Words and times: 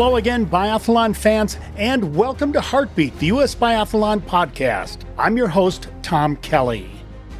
Hello 0.00 0.16
again, 0.16 0.46
biathlon 0.46 1.14
fans, 1.14 1.58
and 1.76 2.16
welcome 2.16 2.54
to 2.54 2.60
Heartbeat, 2.62 3.18
the 3.18 3.26
U.S. 3.26 3.54
Biathlon 3.54 4.22
podcast. 4.22 5.00
I'm 5.18 5.36
your 5.36 5.46
host, 5.46 5.88
Tom 6.00 6.36
Kelly. 6.36 6.90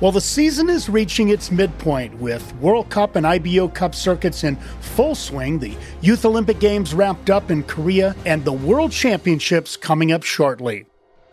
Well, 0.00 0.12
the 0.12 0.20
season 0.20 0.68
is 0.68 0.91
reaching 0.91 1.30
its 1.30 1.50
midpoint 1.50 2.14
with 2.16 2.54
World 2.56 2.91
Cup 2.91 3.16
and 3.16 3.24
IBU 3.24 3.73
Cup 3.73 3.95
circuits 3.95 4.45
in 4.45 4.56
full 4.56 5.14
swing, 5.14 5.59
the 5.59 5.74
Youth 6.02 6.27
Olympic 6.27 6.60
Games 6.60 6.92
wrapped 6.92 7.30
up 7.30 7.50
in 7.50 7.62
Korea, 7.62 8.14
and 8.27 8.45
the 8.45 8.52
World 8.52 8.92
Championships 8.92 9.79
coming 9.79 10.12
up 10.12 10.22
shortly. 10.22 10.84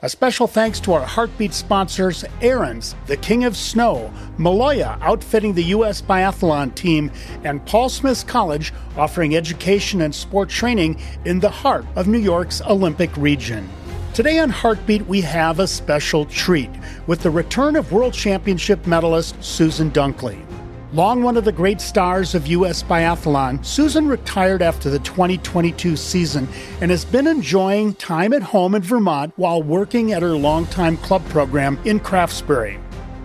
A 0.04 0.10
special 0.10 0.46
thanks 0.46 0.80
to 0.82 0.94
our 0.94 1.04
Heartbeat 1.04 1.56
sponsors, 1.56 2.24
Ariens, 2.42 2.94
the 3.08 3.18
King 3.18 3.46
of 3.46 3.58
Snow, 3.58 4.14
Maloja 4.38 5.02
outfitting 5.02 5.56
the 5.56 5.64
U.S. 5.64 6.04
Biathlon 6.04 6.76
team, 6.76 7.10
and 7.44 7.66
Paul 7.66 7.90
Smith's 7.90 8.24
College 8.24 8.76
offering 8.96 9.36
education 9.36 10.02
and 10.02 10.14
sport 10.14 10.50
training 10.50 11.02
in 11.26 11.40
the 11.40 11.50
heart 11.50 11.84
of 11.96 12.08
New 12.08 12.20
York's 12.20 12.62
Olympic 12.62 13.10
region. 13.18 13.68
Today 14.14 14.38
on 14.38 14.52
Heartbeat, 14.52 15.08
we 15.08 15.22
have 15.22 15.60
a 15.60 15.66
special 15.66 16.26
treat 16.26 16.70
with 17.08 17.22
the 17.22 17.32
return 17.32 17.76
of 17.76 17.92
World 17.92 18.14
Championship 18.14 18.86
medalist 18.86 19.44
Susan 19.44 19.90
Dunklee. 19.90 20.47
Long 20.94 21.22
one 21.22 21.36
of 21.36 21.44
the 21.44 21.52
great 21.52 21.82
stars 21.82 22.34
of 22.34 22.48
U.S. 22.48 22.82
biathlon, 22.82 23.66
Susan 23.66 24.08
retired 24.08 24.62
after 24.62 24.90
the 24.90 25.00
2022 25.00 25.98
season 25.98 26.48
and 26.80 26.90
has 26.90 27.04
been 27.04 27.28
enjoying 27.28 27.94
time 27.96 28.32
at 28.32 28.42
home 28.42 28.74
in 28.74 28.82
Vermont 28.82 29.34
while 29.36 29.62
working 29.62 30.14
at 30.14 30.22
her 30.22 30.38
longtime 30.38 30.96
club 30.98 31.28
program 31.28 31.78
in 31.84 32.00
Craftsbury. 32.00 32.80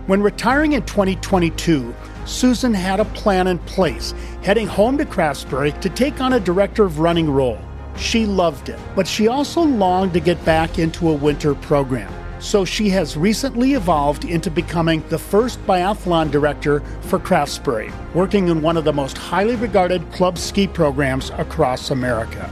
When 0.07 0.21
retiring 0.21 0.73
in 0.73 0.83
2022, 0.83 1.95
Susan 2.25 2.73
had 2.73 2.99
a 2.99 3.05
plan 3.05 3.47
in 3.47 3.59
place, 3.59 4.13
heading 4.41 4.67
home 4.67 4.97
to 4.97 5.05
Craftsbury 5.05 5.79
to 5.79 5.89
take 5.89 6.19
on 6.19 6.33
a 6.33 6.41
director 6.41 6.83
of 6.83 6.99
running 6.99 7.29
role. 7.29 7.59
She 7.95 8.25
loved 8.25 8.67
it, 8.67 8.79
but 8.93 9.07
she 9.07 9.29
also 9.29 9.61
longed 9.61 10.11
to 10.15 10.19
get 10.19 10.43
back 10.43 10.79
into 10.79 11.09
a 11.09 11.13
winter 11.13 11.55
program 11.55 12.11
so 12.43 12.65
she 12.65 12.89
has 12.89 13.15
recently 13.15 13.73
evolved 13.73 14.25
into 14.25 14.51
becoming 14.51 15.01
the 15.07 15.17
first 15.17 15.65
biathlon 15.65 16.29
director 16.29 16.81
for 17.03 17.17
Craftsbury, 17.17 17.91
working 18.13 18.49
in 18.49 18.61
one 18.61 18.75
of 18.75 18.83
the 18.83 18.91
most 18.91 19.17
highly 19.17 19.55
regarded 19.55 20.11
club 20.11 20.37
ski 20.37 20.67
programs 20.67 21.29
across 21.37 21.89
America. 21.89 22.51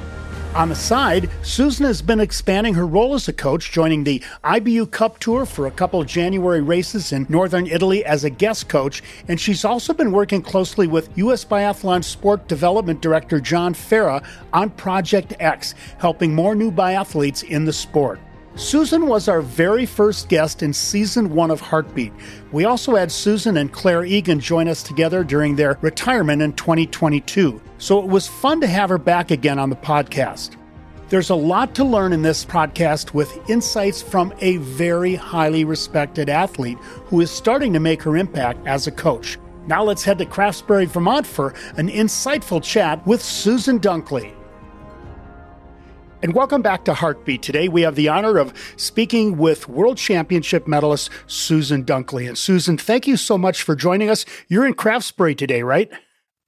On 0.55 0.69
the 0.69 0.75
side, 0.75 1.29
Susan 1.43 1.85
has 1.85 2.01
been 2.01 2.19
expanding 2.19 2.73
her 2.73 2.87
role 2.87 3.13
as 3.13 3.27
a 3.27 3.33
coach, 3.33 3.71
joining 3.71 4.03
the 4.03 4.21
IBU 4.43 4.91
Cup 4.91 5.19
Tour 5.19 5.45
for 5.45 5.67
a 5.67 5.71
couple 5.71 6.01
of 6.01 6.07
January 6.07 6.61
races 6.61 7.11
in 7.11 7.25
northern 7.29 7.67
Italy 7.67 8.03
as 8.03 8.23
a 8.23 8.29
guest 8.29 8.67
coach, 8.69 9.01
and 9.27 9.39
she's 9.39 9.63
also 9.63 9.93
been 9.93 10.11
working 10.11 10.41
closely 10.41 10.87
with 10.87 11.09
U.S. 11.17 11.45
Biathlon 11.45 12.03
Sport 12.03 12.47
Development 12.47 13.01
Director 13.01 13.39
John 13.39 13.73
Farra 13.73 14.25
on 14.51 14.69
Project 14.71 15.33
X, 15.39 15.73
helping 15.99 16.33
more 16.33 16.55
new 16.55 16.71
biathletes 16.71 17.43
in 17.43 17.65
the 17.65 17.73
sport. 17.73 18.19
Susan 18.55 19.07
was 19.07 19.29
our 19.29 19.41
very 19.41 19.85
first 19.85 20.27
guest 20.27 20.61
in 20.61 20.73
season 20.73 21.33
one 21.33 21.49
of 21.49 21.61
Heartbeat. 21.61 22.11
We 22.51 22.65
also 22.65 22.95
had 22.95 23.09
Susan 23.09 23.55
and 23.55 23.71
Claire 23.71 24.03
Egan 24.03 24.41
join 24.41 24.67
us 24.67 24.83
together 24.83 25.23
during 25.23 25.55
their 25.55 25.77
retirement 25.81 26.41
in 26.41 26.53
2022, 26.53 27.61
so 27.77 27.99
it 27.99 28.07
was 28.07 28.27
fun 28.27 28.59
to 28.59 28.67
have 28.67 28.89
her 28.89 28.97
back 28.97 29.31
again 29.31 29.57
on 29.57 29.69
the 29.69 29.77
podcast. 29.77 30.57
There's 31.07 31.29
a 31.29 31.35
lot 31.35 31.73
to 31.75 31.85
learn 31.85 32.11
in 32.11 32.21
this 32.21 32.43
podcast 32.43 33.13
with 33.13 33.49
insights 33.49 34.01
from 34.01 34.33
a 34.41 34.57
very 34.57 35.15
highly 35.15 35.63
respected 35.63 36.27
athlete 36.27 36.77
who 37.05 37.21
is 37.21 37.31
starting 37.31 37.71
to 37.73 37.79
make 37.79 38.01
her 38.03 38.17
impact 38.17 38.67
as 38.67 38.85
a 38.85 38.91
coach. 38.91 39.37
Now 39.65 39.83
let's 39.83 40.03
head 40.03 40.17
to 40.17 40.25
Craftsbury, 40.25 40.87
Vermont 40.87 41.25
for 41.25 41.53
an 41.77 41.87
insightful 41.87 42.61
chat 42.61 43.05
with 43.07 43.21
Susan 43.21 43.79
Dunklee. 43.79 44.33
And 46.23 46.35
welcome 46.35 46.61
back 46.61 46.85
to 46.85 46.93
Heartbeat. 46.93 47.41
Today 47.41 47.67
we 47.67 47.81
have 47.81 47.95
the 47.95 48.07
honor 48.07 48.37
of 48.37 48.53
speaking 48.77 49.39
with 49.39 49.67
World 49.67 49.97
Championship 49.97 50.67
medalist 50.67 51.09
Susan 51.25 51.83
Dunklee. 51.83 52.27
And 52.27 52.37
Susan, 52.37 52.77
thank 52.77 53.07
you 53.07 53.17
so 53.17 53.39
much 53.39 53.63
for 53.63 53.75
joining 53.75 54.07
us. 54.07 54.23
You're 54.47 54.67
in 54.67 54.75
Craftsbury 54.75 55.35
today, 55.35 55.63
right? 55.63 55.89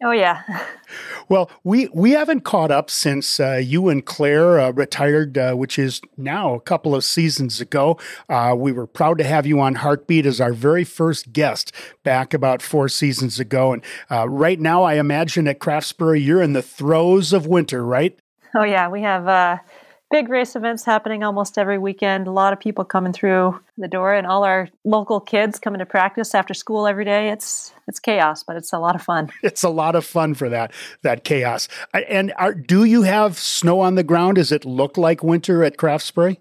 Oh 0.03 0.11
yeah. 0.11 0.43
well, 1.29 1.49
we 1.63 1.87
we 1.91 2.11
haven't 2.11 2.41
caught 2.41 2.69
up 2.69 2.91
since 2.91 3.39
uh, 3.39 3.59
you 3.63 3.89
and 3.89 4.05
Claire 4.05 4.59
uh, 4.59 4.71
retired, 4.73 5.39
uh, 5.39 5.53
which 5.53 5.79
is 5.79 6.01
now 6.17 6.53
a 6.53 6.59
couple 6.59 6.93
of 6.93 7.03
seasons 7.03 7.59
ago. 7.59 7.97
Uh, 8.29 8.53
we 8.55 8.71
were 8.71 8.85
proud 8.85 9.17
to 9.17 9.23
have 9.23 9.47
you 9.47 9.59
on 9.59 9.75
Heartbeat 9.75 10.27
as 10.27 10.39
our 10.39 10.53
very 10.53 10.83
first 10.83 11.33
guest 11.33 11.71
back 12.03 12.35
about 12.35 12.61
four 12.61 12.89
seasons 12.89 13.39
ago. 13.39 13.73
And 13.73 13.83
uh, 14.11 14.29
right 14.29 14.59
now, 14.59 14.83
I 14.83 14.95
imagine 14.95 15.47
at 15.47 15.59
Craftsbury, 15.59 16.23
you're 16.23 16.43
in 16.43 16.53
the 16.53 16.61
throes 16.61 17.33
of 17.33 17.47
winter, 17.47 17.83
right? 17.83 18.19
Oh 18.55 18.63
yeah, 18.63 18.87
we 18.87 19.01
have 19.01 19.27
uh, 19.27 19.57
big 20.11 20.29
race 20.29 20.55
events 20.55 20.85
happening 20.85 21.23
almost 21.23 21.57
every 21.57 21.79
weekend. 21.79 22.27
A 22.27 22.31
lot 22.31 22.53
of 22.53 22.59
people 22.59 22.85
coming 22.85 23.13
through 23.13 23.59
the 23.77 23.87
door, 23.87 24.13
and 24.13 24.27
all 24.27 24.43
our 24.43 24.69
local 24.85 25.19
kids 25.19 25.57
coming 25.59 25.79
to 25.79 25.85
practice 25.85 26.35
after 26.35 26.53
school 26.53 26.85
every 26.85 27.03
day. 27.03 27.29
It's 27.29 27.73
it's 27.87 27.99
chaos, 27.99 28.43
but 28.43 28.55
it's 28.55 28.71
a 28.71 28.79
lot 28.79 28.95
of 28.95 29.01
fun. 29.01 29.31
It's 29.43 29.63
a 29.63 29.69
lot 29.69 29.95
of 29.95 30.05
fun 30.05 30.35
for 30.35 30.49
that 30.49 30.71
that 31.01 31.23
chaos. 31.23 31.67
And 31.93 32.31
are, 32.37 32.53
do 32.53 32.83
you 32.83 33.01
have 33.01 33.37
snow 33.37 33.81
on 33.81 33.95
the 33.95 34.03
ground? 34.03 34.35
Does 34.35 34.51
it 34.51 34.65
look 34.65 34.97
like 34.97 35.23
winter 35.23 35.63
at 35.63 35.77
Craftsbury? 35.77 36.37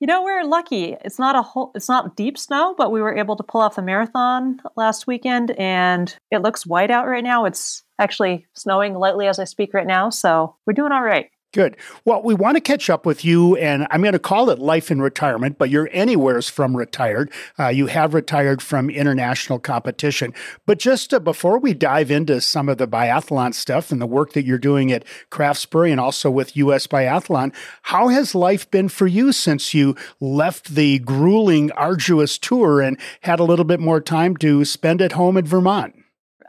You 0.00 0.06
know, 0.06 0.22
we're 0.22 0.44
lucky. 0.44 0.94
It's 1.04 1.18
not 1.18 1.36
a 1.36 1.42
whole, 1.42 1.72
it's 1.74 1.88
not 1.88 2.16
deep 2.16 2.36
snow, 2.36 2.74
but 2.76 2.92
we 2.92 3.00
were 3.00 3.16
able 3.16 3.34
to 3.36 3.42
pull 3.42 3.62
off 3.62 3.76
the 3.76 3.82
marathon 3.82 4.60
last 4.76 5.06
weekend 5.06 5.52
and 5.52 6.14
it 6.30 6.42
looks 6.42 6.66
white 6.66 6.90
out 6.90 7.06
right 7.06 7.24
now. 7.24 7.46
It's 7.46 7.82
actually 7.98 8.46
snowing 8.54 8.92
lightly 8.92 9.26
as 9.26 9.38
I 9.38 9.44
speak 9.44 9.72
right 9.72 9.86
now, 9.86 10.10
so 10.10 10.54
we're 10.66 10.74
doing 10.74 10.92
all 10.92 11.02
right. 11.02 11.30
Good. 11.56 11.78
Well, 12.04 12.20
we 12.22 12.34
want 12.34 12.58
to 12.58 12.60
catch 12.60 12.90
up 12.90 13.06
with 13.06 13.24
you, 13.24 13.56
and 13.56 13.86
I'm 13.90 14.02
going 14.02 14.12
to 14.12 14.18
call 14.18 14.50
it 14.50 14.58
life 14.58 14.90
in 14.90 15.00
retirement, 15.00 15.56
but 15.56 15.70
you're 15.70 15.88
anywheres 15.90 16.50
from 16.50 16.76
retired. 16.76 17.32
Uh, 17.58 17.68
you 17.68 17.86
have 17.86 18.12
retired 18.12 18.60
from 18.60 18.90
international 18.90 19.58
competition. 19.58 20.34
But 20.66 20.78
just 20.78 21.14
uh, 21.14 21.18
before 21.18 21.58
we 21.58 21.72
dive 21.72 22.10
into 22.10 22.42
some 22.42 22.68
of 22.68 22.76
the 22.76 22.86
biathlon 22.86 23.54
stuff 23.54 23.90
and 23.90 24.02
the 24.02 24.06
work 24.06 24.34
that 24.34 24.44
you're 24.44 24.58
doing 24.58 24.92
at 24.92 25.06
Craftsbury 25.30 25.90
and 25.90 25.98
also 25.98 26.30
with 26.30 26.58
U.S. 26.58 26.86
Biathlon, 26.86 27.54
how 27.84 28.08
has 28.08 28.34
life 28.34 28.70
been 28.70 28.90
for 28.90 29.06
you 29.06 29.32
since 29.32 29.72
you 29.72 29.96
left 30.20 30.74
the 30.74 30.98
grueling, 30.98 31.72
arduous 31.72 32.36
tour 32.36 32.82
and 32.82 32.98
had 33.22 33.40
a 33.40 33.44
little 33.44 33.64
bit 33.64 33.80
more 33.80 34.02
time 34.02 34.36
to 34.36 34.66
spend 34.66 35.00
at 35.00 35.12
home 35.12 35.38
in 35.38 35.46
Vermont? 35.46 35.94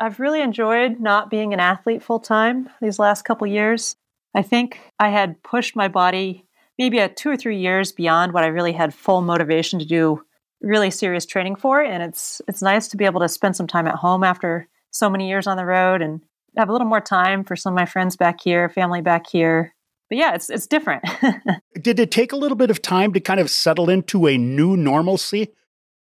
I've 0.02 0.20
really 0.20 0.42
enjoyed 0.42 1.00
not 1.00 1.30
being 1.30 1.54
an 1.54 1.62
athlete 1.62 2.04
full 2.04 2.20
time 2.20 2.70
these 2.82 3.00
last 3.00 3.24
couple 3.24 3.48
years. 3.48 3.96
I 4.38 4.44
think 4.44 4.80
I 5.00 5.10
had 5.10 5.42
pushed 5.42 5.76
my 5.76 5.88
body 5.88 6.46
maybe 6.78 7.00
at 7.00 7.18
two 7.18 7.28
or 7.28 7.36
three 7.36 7.58
years 7.58 7.92
beyond 7.92 8.34
what 8.34 8.44
I 8.44 8.48
really 8.48 8.72
had 8.72 8.94
full 8.94 9.22
motivation 9.22 9.80
to 9.80 9.86
do 9.86 10.22
really 10.62 10.92
serious 10.92 11.26
training 11.26 11.56
for. 11.56 11.82
And 11.82 12.04
it's 12.04 12.40
it's 12.48 12.62
nice 12.62 12.88
to 12.90 12.98
be 12.98 13.06
able 13.06 13.20
to 13.22 13.30
spend 13.30 13.56
some 13.56 13.66
time 13.66 13.88
at 13.88 13.96
home 13.96 14.24
after 14.24 14.68
so 14.92 15.10
many 15.10 15.28
years 15.28 15.48
on 15.48 15.58
the 15.58 15.66
road 15.66 16.04
and 16.04 16.22
have 16.56 16.70
a 16.70 16.72
little 16.72 16.86
more 16.86 17.02
time 17.02 17.44
for 17.44 17.56
some 17.56 17.74
of 17.74 17.76
my 17.76 17.88
friends 17.88 18.16
back 18.16 18.40
here, 18.40 18.70
family 18.70 19.02
back 19.02 19.28
here. 19.28 19.74
But 20.08 20.20
yeah, 20.20 20.36
it's 20.36 20.52
it's 20.52 20.68
different. 20.68 21.04
Did 21.82 22.00
it 22.00 22.12
take 22.12 22.32
a 22.32 22.38
little 22.38 22.58
bit 22.58 22.70
of 22.70 22.80
time 22.80 23.14
to 23.14 23.20
kind 23.20 23.40
of 23.40 23.50
settle 23.50 23.90
into 23.90 24.28
a 24.28 24.38
new 24.38 24.78
normalcy? 24.78 25.52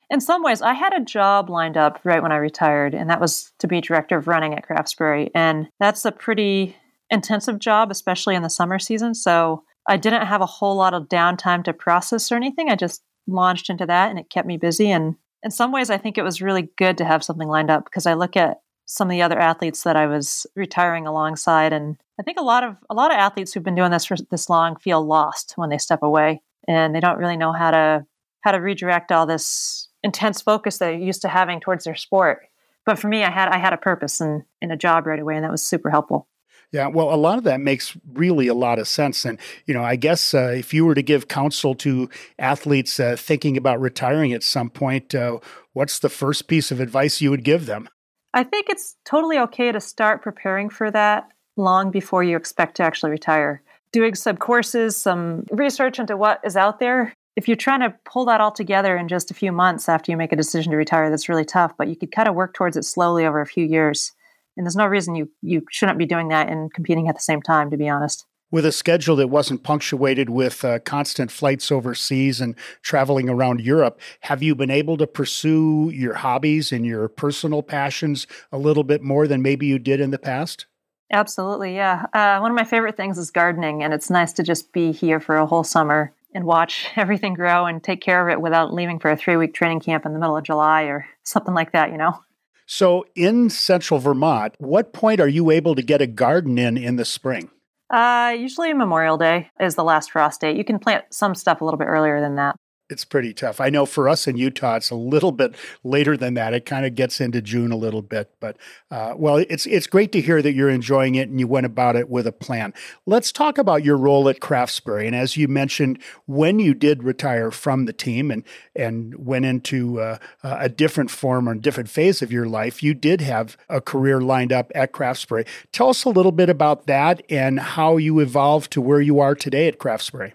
In 0.09 0.19
some 0.21 0.41
ways, 0.41 0.63
I 0.63 0.73
had 0.73 0.93
a 0.93 1.05
job 1.05 1.51
lined 1.51 1.77
up 1.77 1.99
right 2.03 2.21
when 2.21 2.31
I 2.31 2.37
retired, 2.37 2.95
and 2.95 3.11
that 3.11 3.21
was 3.21 3.51
to 3.59 3.67
be 3.67 3.79
director 3.79 4.17
of 4.17 4.27
running 4.27 4.55
at 4.55 4.67
Craftsbury. 4.67 5.29
And 5.35 5.69
that's 5.79 6.03
a 6.03 6.11
pretty 6.11 6.75
intensive 7.13 7.59
job, 7.59 7.91
especially 7.91 8.35
in 8.35 8.43
the 8.43 8.49
summer 8.49 8.79
season. 8.79 9.15
So 9.15 9.63
I 9.87 9.97
didn't 9.97 10.25
have 10.25 10.41
a 10.41 10.45
whole 10.45 10.75
lot 10.75 10.93
of 10.93 11.07
downtime 11.07 11.63
to 11.65 11.73
process 11.73 12.31
or 12.31 12.35
anything. 12.35 12.69
I 12.69 12.75
just 12.75 13.01
launched 13.27 13.69
into 13.69 13.85
that 13.85 14.09
and 14.09 14.19
it 14.19 14.29
kept 14.29 14.47
me 14.47 14.57
busy. 14.57 14.91
And 14.91 15.15
in 15.43 15.51
some 15.51 15.71
ways, 15.71 15.89
I 15.89 15.97
think 15.97 16.17
it 16.17 16.23
was 16.23 16.41
really 16.41 16.69
good 16.77 16.97
to 16.97 17.05
have 17.05 17.23
something 17.23 17.47
lined 17.47 17.69
up 17.69 17.85
because 17.85 18.05
I 18.05 18.13
look 18.13 18.35
at 18.35 18.61
some 18.85 19.07
of 19.07 19.11
the 19.11 19.21
other 19.21 19.39
athletes 19.39 19.83
that 19.83 19.95
I 19.95 20.07
was 20.07 20.45
retiring 20.55 21.07
alongside, 21.07 21.73
and 21.73 21.97
I 22.19 22.23
think 22.23 22.37
a 22.39 22.43
lot 22.43 22.63
of 22.63 22.75
a 22.89 22.93
lot 22.93 23.11
of 23.11 23.17
athletes 23.17 23.53
who've 23.53 23.63
been 23.63 23.75
doing 23.75 23.91
this 23.91 24.05
for 24.05 24.17
this 24.29 24.49
long 24.49 24.75
feel 24.75 25.05
lost 25.05 25.53
when 25.55 25.69
they 25.69 25.77
step 25.77 26.03
away, 26.03 26.41
and 26.67 26.93
they 26.93 26.99
don't 26.99 27.17
really 27.17 27.37
know 27.37 27.53
how 27.53 27.71
to 27.71 28.05
how 28.41 28.51
to 28.51 28.57
redirect 28.57 29.11
all 29.11 29.25
this 29.25 29.87
intense 30.03 30.41
focus 30.41 30.77
they're 30.77 30.93
used 30.93 31.21
to 31.21 31.29
having 31.29 31.59
towards 31.59 31.85
their 31.85 31.95
sport. 31.95 32.41
But 32.85 32.99
for 32.99 33.07
me, 33.07 33.23
I 33.23 33.31
had 33.31 33.49
I 33.49 33.57
had 33.57 33.73
a 33.73 33.77
purpose 33.77 34.19
and 34.19 34.43
in 34.61 34.71
a 34.71 34.77
job 34.77 35.07
right 35.07 35.19
away, 35.19 35.35
and 35.35 35.43
that 35.43 35.51
was 35.51 35.65
super 35.65 35.89
helpful. 35.89 36.27
Yeah, 36.73 36.87
well, 36.87 37.13
a 37.13 37.15
lot 37.15 37.37
of 37.37 37.43
that 37.43 37.61
makes 37.61 37.95
really 38.13 38.47
a 38.47 38.55
lot 38.55 38.79
of 38.79 38.87
sense. 38.87 39.25
And, 39.25 39.37
you 39.67 39.75
know, 39.75 39.83
I 39.83 39.95
guess 39.95 40.33
uh, 40.33 40.55
if 40.57 40.73
you 40.73 40.85
were 40.85 40.95
to 40.95 41.03
give 41.03 41.27
counsel 41.27 41.75
to 41.75 42.09
athletes 42.39 42.99
uh, 42.99 43.15
thinking 43.15 43.57
about 43.57 43.79
retiring 43.79 44.33
at 44.33 44.41
some 44.41 44.71
point, 44.71 45.13
uh, 45.13 45.37
what's 45.73 45.99
the 45.99 46.09
first 46.09 46.47
piece 46.47 46.71
of 46.71 46.79
advice 46.79 47.21
you 47.21 47.29
would 47.29 47.43
give 47.43 47.67
them? 47.67 47.87
I 48.33 48.43
think 48.43 48.69
it's 48.69 48.95
totally 49.05 49.37
okay 49.37 49.71
to 49.71 49.79
start 49.79 50.23
preparing 50.23 50.71
for 50.71 50.89
that 50.89 51.29
long 51.57 51.91
before 51.91 52.23
you 52.23 52.35
expect 52.35 52.77
to 52.77 52.83
actually 52.83 53.11
retire. 53.11 53.61
Doing 53.91 54.15
some 54.15 54.37
courses, 54.37 54.97
some 54.97 55.45
research 55.51 55.99
into 55.99 56.17
what 56.17 56.41
is 56.43 56.57
out 56.57 56.79
there. 56.79 57.13
If 57.35 57.47
you're 57.47 57.55
trying 57.55 57.81
to 57.81 57.93
pull 58.03 58.25
that 58.25 58.41
all 58.41 58.51
together 58.51 58.97
in 58.97 59.07
just 59.07 59.29
a 59.29 59.35
few 59.35 59.51
months 59.51 59.87
after 59.87 60.11
you 60.11 60.17
make 60.17 60.31
a 60.31 60.35
decision 60.35 60.71
to 60.71 60.77
retire, 60.77 61.11
that's 61.11 61.29
really 61.29 61.45
tough, 61.45 61.73
but 61.77 61.87
you 61.87 61.95
could 61.95 62.11
kind 62.11 62.27
of 62.27 62.33
work 62.33 62.55
towards 62.55 62.77
it 62.77 62.85
slowly 62.85 63.27
over 63.27 63.41
a 63.41 63.45
few 63.45 63.63
years 63.63 64.11
and 64.57 64.65
there's 64.65 64.75
no 64.75 64.85
reason 64.85 65.15
you 65.15 65.29
you 65.41 65.63
shouldn't 65.69 65.97
be 65.97 66.05
doing 66.05 66.29
that 66.29 66.49
and 66.49 66.73
competing 66.73 67.07
at 67.07 67.15
the 67.15 67.21
same 67.21 67.41
time 67.41 67.69
to 67.69 67.77
be 67.77 67.89
honest 67.89 68.25
with 68.53 68.67
a 68.67 68.71
schedule 68.71 69.15
that 69.15 69.29
wasn't 69.29 69.63
punctuated 69.63 70.29
with 70.29 70.63
uh, 70.63 70.77
constant 70.77 71.31
flights 71.31 71.71
overseas 71.71 72.39
and 72.39 72.55
traveling 72.83 73.27
around 73.27 73.59
Europe, 73.59 73.99
have 74.19 74.43
you 74.43 74.53
been 74.53 74.69
able 74.69 74.95
to 74.95 75.07
pursue 75.07 75.89
your 75.91 76.13
hobbies 76.13 76.71
and 76.71 76.85
your 76.85 77.07
personal 77.07 77.63
passions 77.63 78.27
a 78.51 78.59
little 78.59 78.83
bit 78.83 79.01
more 79.01 79.27
than 79.27 79.41
maybe 79.41 79.65
you 79.65 79.79
did 79.79 79.99
in 79.99 80.11
the 80.11 80.19
past? 80.19 80.67
Absolutely, 81.11 81.73
yeah. 81.73 82.05
Uh, 82.13 82.37
one 82.39 82.51
of 82.51 82.55
my 82.55 82.63
favorite 82.63 82.95
things 82.95 83.17
is 83.17 83.31
gardening, 83.31 83.81
and 83.81 83.91
it's 83.91 84.11
nice 84.11 84.31
to 84.33 84.43
just 84.43 84.71
be 84.71 84.91
here 84.91 85.19
for 85.19 85.35
a 85.35 85.47
whole 85.47 85.63
summer 85.63 86.13
and 86.35 86.45
watch 86.45 86.91
everything 86.95 87.33
grow 87.33 87.65
and 87.65 87.83
take 87.83 88.01
care 88.01 88.21
of 88.21 88.31
it 88.31 88.39
without 88.39 88.71
leaving 88.71 88.99
for 88.99 89.09
a 89.09 89.17
three 89.17 89.35
week 89.35 89.55
training 89.55 89.79
camp 89.79 90.05
in 90.05 90.13
the 90.13 90.19
middle 90.19 90.37
of 90.37 90.43
July 90.43 90.83
or 90.83 91.07
something 91.23 91.55
like 91.55 91.71
that, 91.71 91.91
you 91.91 91.97
know? 91.97 92.19
So, 92.65 93.05
in 93.15 93.49
central 93.49 93.99
Vermont, 93.99 94.55
what 94.57 94.93
point 94.93 95.19
are 95.19 95.27
you 95.27 95.51
able 95.51 95.75
to 95.75 95.81
get 95.81 96.01
a 96.01 96.07
garden 96.07 96.57
in 96.57 96.77
in 96.77 96.95
the 96.95 97.05
spring? 97.05 97.49
Uh, 97.89 98.35
usually 98.37 98.73
Memorial 98.73 99.17
Day 99.17 99.49
is 99.59 99.75
the 99.75 99.83
last 99.83 100.11
frost 100.11 100.41
date. 100.41 100.57
You 100.57 100.63
can 100.63 100.79
plant 100.79 101.05
some 101.11 101.35
stuff 101.35 101.61
a 101.61 101.65
little 101.65 101.77
bit 101.77 101.87
earlier 101.87 102.21
than 102.21 102.35
that 102.35 102.55
it's 102.89 103.05
pretty 103.05 103.33
tough. 103.33 103.61
I 103.61 103.69
know 103.69 103.85
for 103.85 104.09
us 104.09 104.27
in 104.27 104.37
Utah, 104.37 104.75
it's 104.75 104.89
a 104.89 104.95
little 104.95 105.31
bit 105.31 105.55
later 105.83 106.17
than 106.17 106.33
that. 106.35 106.53
It 106.53 106.65
kind 106.65 106.85
of 106.85 106.95
gets 106.95 107.21
into 107.21 107.41
June 107.41 107.71
a 107.71 107.77
little 107.77 108.01
bit, 108.01 108.31
but 108.39 108.57
uh, 108.91 109.13
well, 109.17 109.37
it's 109.37 109.65
it's 109.65 109.87
great 109.87 110.11
to 110.11 110.21
hear 110.21 110.41
that 110.41 110.53
you're 110.53 110.69
enjoying 110.69 111.15
it 111.15 111.29
and 111.29 111.39
you 111.39 111.47
went 111.47 111.65
about 111.65 111.95
it 111.95 112.09
with 112.09 112.27
a 112.27 112.31
plan. 112.31 112.73
Let's 113.05 113.31
talk 113.31 113.57
about 113.57 113.83
your 113.83 113.97
role 113.97 114.27
at 114.27 114.41
Craftsbury. 114.41 115.07
And 115.07 115.15
as 115.15 115.37
you 115.37 115.47
mentioned, 115.47 115.99
when 116.25 116.59
you 116.59 116.73
did 116.73 117.03
retire 117.03 117.51
from 117.51 117.85
the 117.85 117.93
team 117.93 118.29
and 118.29 118.43
and 118.75 119.15
went 119.25 119.45
into 119.45 119.99
uh, 119.99 120.17
a 120.43 120.69
different 120.69 121.09
form 121.09 121.47
or 121.47 121.55
different 121.55 121.89
phase 121.89 122.21
of 122.21 122.31
your 122.31 122.47
life, 122.47 122.83
you 122.83 122.93
did 122.93 123.21
have 123.21 123.57
a 123.69 123.81
career 123.81 124.21
lined 124.21 124.51
up 124.51 124.71
at 124.75 124.91
Craftsbury. 124.91 125.47
Tell 125.71 125.89
us 125.89 126.03
a 126.03 126.09
little 126.09 126.31
bit 126.31 126.49
about 126.49 126.85
that 126.87 127.23
and 127.29 127.59
how 127.59 127.97
you 127.97 128.19
evolved 128.19 128.71
to 128.71 128.81
where 128.81 129.01
you 129.01 129.19
are 129.19 129.35
today 129.35 129.67
at 129.67 129.79
Craftsbury. 129.79 130.33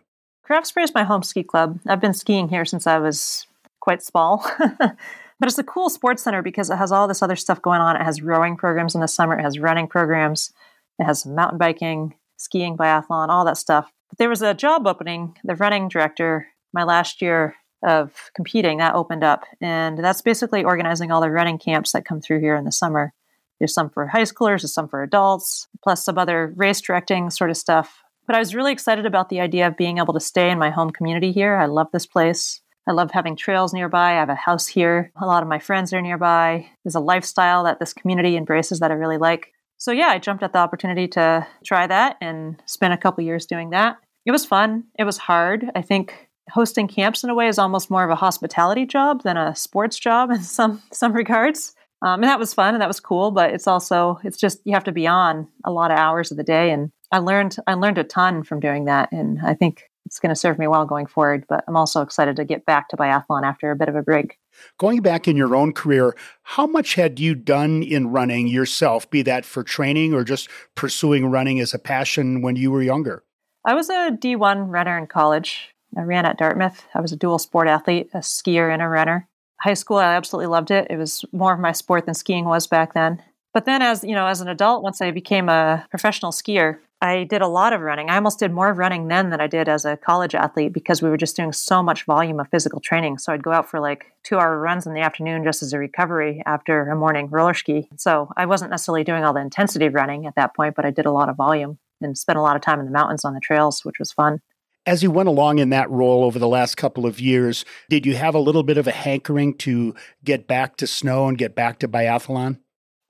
Craftsbury 0.49 0.85
is 0.85 0.95
my 0.95 1.05
home 1.05 1.23
ski 1.23 1.43
club. 1.43 1.79
I've 1.87 2.01
been 2.01 2.15
skiing 2.15 2.49
here 2.49 2.65
since 2.65 2.87
I 2.87 2.99
was 2.99 3.47
quite 3.81 4.03
small. 4.03 4.51
but 4.79 4.97
it's 5.43 5.59
a 5.59 5.63
cool 5.63 5.91
sports 5.91 6.23
center 6.23 6.41
because 6.41 6.71
it 6.71 6.77
has 6.77 6.91
all 6.91 7.07
this 7.07 7.23
other 7.23 7.37
stuff 7.37 7.61
going 7.61 7.83
on. 7.83 7.97
It 7.97 8.05
has 8.05 8.23
rowing 8.23 8.57
programs 8.57 8.95
in 8.95 9.03
the 9.03 9.09
summer, 9.09 9.39
it 9.39 9.43
has 9.43 9.59
running 9.59 9.89
programs, 9.89 10.53
it 10.99 11.05
has 11.05 11.27
mountain 11.27 11.59
biking, 11.59 12.15
skiing, 12.39 12.79
biathlon, 12.79 13.29
all 13.29 13.45
that 13.45 13.59
stuff. 13.59 13.93
But 14.09 14.19
there 14.19 14.31
was 14.31 14.41
a 14.41 14.55
job 14.55 14.87
opening, 14.87 15.37
the 15.45 15.55
running 15.55 15.89
director, 15.89 16.49
my 16.73 16.83
last 16.83 17.21
year 17.21 17.55
of 17.87 18.31
competing, 18.35 18.79
that 18.79 18.95
opened 18.95 19.25
up. 19.25 19.45
And 19.61 20.03
that's 20.03 20.23
basically 20.23 20.65
organizing 20.65 21.13
all 21.13 21.21
the 21.21 21.31
running 21.31 21.59
camps 21.59 21.93
that 21.93 22.07
come 22.07 22.23
through 22.23 22.41
here 22.41 22.57
in 22.57 22.65
the 22.65 22.73
summer. 22.73 23.13
There's 23.61 23.75
some 23.75 23.91
for 23.91 24.07
high 24.07 24.23
schoolers, 24.23 24.63
there's 24.63 24.73
some 24.73 24.89
for 24.89 25.03
adults, 25.03 25.69
plus 25.83 26.07
some 26.07 26.17
other 26.17 26.55
race 26.57 26.81
directing 26.81 27.29
sort 27.29 27.51
of 27.51 27.57
stuff. 27.59 28.03
But 28.29 28.37
I 28.37 28.41
was 28.41 28.55
really 28.55 28.73
excited 28.73 29.07
about 29.07 29.31
the 29.31 29.41
idea 29.41 29.67
of 29.67 29.79
being 29.79 29.97
able 29.97 30.13
to 30.13 30.21
stay 30.21 30.51
in 30.51 30.59
my 30.59 30.69
home 30.69 30.91
community 30.91 31.33
here. 31.33 31.57
I 31.57 31.65
love 31.65 31.89
this 31.93 32.07
place. 32.07 32.61
I 32.87 32.93
love 32.93 33.11
having 33.11 33.37
trails 33.37 33.73
nearby. 33.73 34.13
I 34.13 34.17
have 34.21 34.29
a 34.29 34.35
house 34.35 34.67
here. 34.67 35.11
A 35.17 35.25
lot 35.25 35.43
of 35.43 35.49
my 35.49 35.59
friends 35.59 35.95
are 35.95 36.03
nearby. 36.03 36.67
There's 36.85 36.95
a 36.95 37.01
lifestyle 37.01 37.65
that 37.65 37.81
this 37.81 37.95
community 37.95 38.37
embraces 38.37 38.81
that 38.81 38.91
I 38.91 38.95
really 38.95 39.17
like. 39.17 39.55
So 39.79 39.93
yeah, 39.93 40.09
I 40.09 40.19
jumped 40.19 40.43
at 40.43 40.53
the 40.53 40.59
opportunity 40.59 41.09
to 41.09 41.47
try 41.65 41.87
that 41.87 42.19
and 42.21 42.63
spent 42.67 42.93
a 42.93 42.99
couple 42.99 43.25
years 43.25 43.47
doing 43.47 43.71
that. 43.71 43.97
It 44.27 44.31
was 44.31 44.45
fun. 44.45 44.85
It 44.99 45.05
was 45.05 45.17
hard. 45.17 45.65
I 45.75 45.81
think 45.81 46.29
hosting 46.51 46.87
camps 46.87 47.25
in 47.25 47.31
a 47.31 47.35
way 47.35 47.49
is 47.49 47.59
almost 47.59 47.91
more 47.91 48.05
of 48.05 48.11
a 48.11 48.17
hospitality 48.17 48.85
job 48.85 49.23
than 49.23 49.39
a 49.39 49.57
sports 49.57 49.99
job 49.99 50.31
in 50.33 50.43
some 50.43 50.83
some 50.93 51.15
regards. 51.15 51.75
Um, 52.03 52.23
and 52.23 52.25
that 52.25 52.39
was 52.39 52.55
fun 52.55 52.75
and 52.75 52.83
that 52.83 52.89
was 52.89 53.01
cool, 53.01 53.31
but 53.31 53.55
it's 53.55 53.67
also 53.67 54.21
it's 54.23 54.37
just 54.37 54.61
you 54.65 54.75
have 54.75 54.85
to 54.85 54.93
be 54.93 55.07
on 55.07 55.49
a 55.65 55.73
lot 55.73 55.91
of 55.91 55.99
hours 55.99 56.31
of 56.31 56.37
the 56.37 56.45
day 56.45 56.71
and 56.71 56.91
I 57.11 57.19
learned 57.19 57.57
I 57.67 57.75
learned 57.75 57.99
a 57.99 58.05
ton 58.05 58.43
from 58.43 58.61
doing 58.61 58.85
that, 58.87 59.11
and 59.13 59.39
I 59.43 59.55
think 59.55 59.91
it's 60.05 60.19
going 60.19 60.31
to 60.31 60.37
serve 60.37 60.59
me 60.59 60.67
well 60.67 60.87
going 60.87 61.07
forward. 61.07 61.45
But 61.49 61.65
I'm 61.67 61.77
also 61.77 62.03
excited 62.03 62.37
to 62.37 62.45
get 62.45 62.67
back 62.67 62.89
to 62.89 62.97
biathlon 62.97 63.45
after 63.45 63.71
a 63.71 63.77
bit 63.77 63.89
of 63.89 63.97
a 63.97 64.03
break. 64.03 64.39
Going 64.79 65.01
back 65.01 65.29
in 65.29 65.37
your 65.37 65.55
own 65.55 65.73
career, 65.73 66.17
how 66.43 66.67
much 66.67 66.95
had 66.95 67.21
you 67.21 67.35
done 67.35 67.83
in 67.83 68.09
running 68.09 68.49
yourself, 68.49 69.09
be 69.09 69.23
that 69.23 69.45
for 69.45 69.63
training 69.63 70.15
or 70.15 70.25
just 70.25 70.49
pursuing 70.75 71.27
running 71.27 71.61
as 71.61 71.73
a 71.73 71.79
passion 71.79 72.43
when 72.43 72.57
you 72.57 72.71
were 72.71 72.83
younger? 72.83 73.25
I 73.65 73.75
was 73.75 73.89
a 73.89 74.11
D1 74.11 74.71
runner 74.71 74.99
in 74.99 75.07
college. 75.07 75.75
I 75.97 76.03
ran 76.03 76.27
at 76.27 76.39
Dartmouth. 76.39 76.85
I 76.95 77.01
was 77.01 77.13
a 77.13 77.17
dual 77.17 77.39
sport 77.39 77.69
athlete, 77.69 78.11
a 78.13 78.19
skier 78.19 78.73
and 78.73 78.83
a 78.83 78.89
runner. 78.89 79.29
High 79.61 79.75
school, 79.75 79.97
I 79.97 80.15
absolutely 80.15 80.49
loved 80.49 80.71
it. 80.71 80.87
It 80.91 80.97
was 80.97 81.25
more 81.33 81.55
of 81.55 81.61
my 81.61 81.73
sport 81.73 82.07
than 82.07 82.15
skiing 82.15 82.45
was 82.45 82.67
back 82.67 82.95
then. 82.95 83.23
But 83.55 83.65
then 83.65 83.83
as, 83.83 84.05
you 84.05 84.15
know, 84.15 84.27
as 84.27 84.41
an 84.41 84.49
adult, 84.49 84.83
once 84.83 85.01
I 85.01 85.11
became 85.11 85.49
a 85.49 85.87
professional 85.91 86.31
skier, 86.31 86.79
I 87.01 87.25
did 87.25 87.43
a 87.43 87.47
lot 87.47 87.73
of 87.73 87.81
running. 87.81 88.11
I 88.11 88.17
almost 88.17 88.41
did 88.41 88.53
more 88.53 88.73
running 88.73 89.07
then 89.07 89.31
than 89.31 89.41
I 89.41 89.47
did 89.47 89.69
as 89.69 89.85
a 89.85 89.97
college 89.97 90.35
athlete 90.35 90.73
because 90.73 91.01
we 91.01 91.09
were 91.09 91.17
just 91.17 91.37
doing 91.37 91.53
so 91.53 91.81
much 91.81 92.05
volume 92.05 92.41
of 92.41 92.49
physical 92.49 92.81
training. 92.81 93.19
So 93.19 93.33
I'd 93.33 93.43
go 93.43 93.53
out 93.53 93.71
for 93.71 93.79
like 93.79 94.07
two 94.25 94.39
hour 94.39 94.59
runs 94.59 94.85
in 94.85 94.95
the 94.95 95.01
afternoon 95.01 95.45
just 95.45 95.63
as 95.63 95.73
a 95.73 95.79
recovery 95.79 96.43
after 96.45 96.89
a 96.89 96.97
morning 96.97 97.29
roller 97.31 97.55
ski. 97.55 97.89
So 97.97 98.33
I 98.37 98.47
wasn't 98.47 98.73
necessarily 98.73 99.05
doing 99.05 99.25
all 99.25 99.33
the 99.33 99.41
intensity 99.41 99.87
of 99.87 99.95
running 99.95 100.27
at 100.27 100.35
that 100.35 100.57
point, 100.57 100.75
but 100.75 100.85
I 100.85 100.91
did 100.91 101.07
a 101.07 101.13
lot 101.13 101.29
of 101.29 101.37
volume 101.37 101.79
and 102.01 102.19
spent 102.19 102.39
a 102.39 102.43
lot 102.43 102.57
of 102.57 102.63
time 102.63 102.81
in 102.81 102.87
the 102.87 102.93
mountains 102.93 103.25
on 103.25 103.35
the 103.35 103.41
trails, 103.41 103.85
which 103.85 104.01
was 104.01 104.11
fun. 104.11 104.41
As 104.85 105.03
you 105.03 105.11
went 105.11 105.29
along 105.29 105.59
in 105.59 105.71
that 105.71 105.91
role 105.91 106.25
over 106.25 106.39
the 106.39 106.49
last 106.49 106.77
couple 106.77 107.07
of 107.07 107.21
years, 107.21 107.65
did 107.89 108.07
you 108.07 108.17
have 108.17 108.35
a 108.35 108.41
little 108.41 108.63
bit 108.63 108.79
of 108.79 108.87
a 108.87 108.93
hankering 108.93 109.55
to 109.59 109.95
get 110.25 110.49
back 110.49 110.77
to 110.79 110.87
snow 110.87 111.29
and 111.29 111.39
get 111.39 111.55
back 111.55 111.79
to 111.81 111.89
biathlon? 111.89 112.59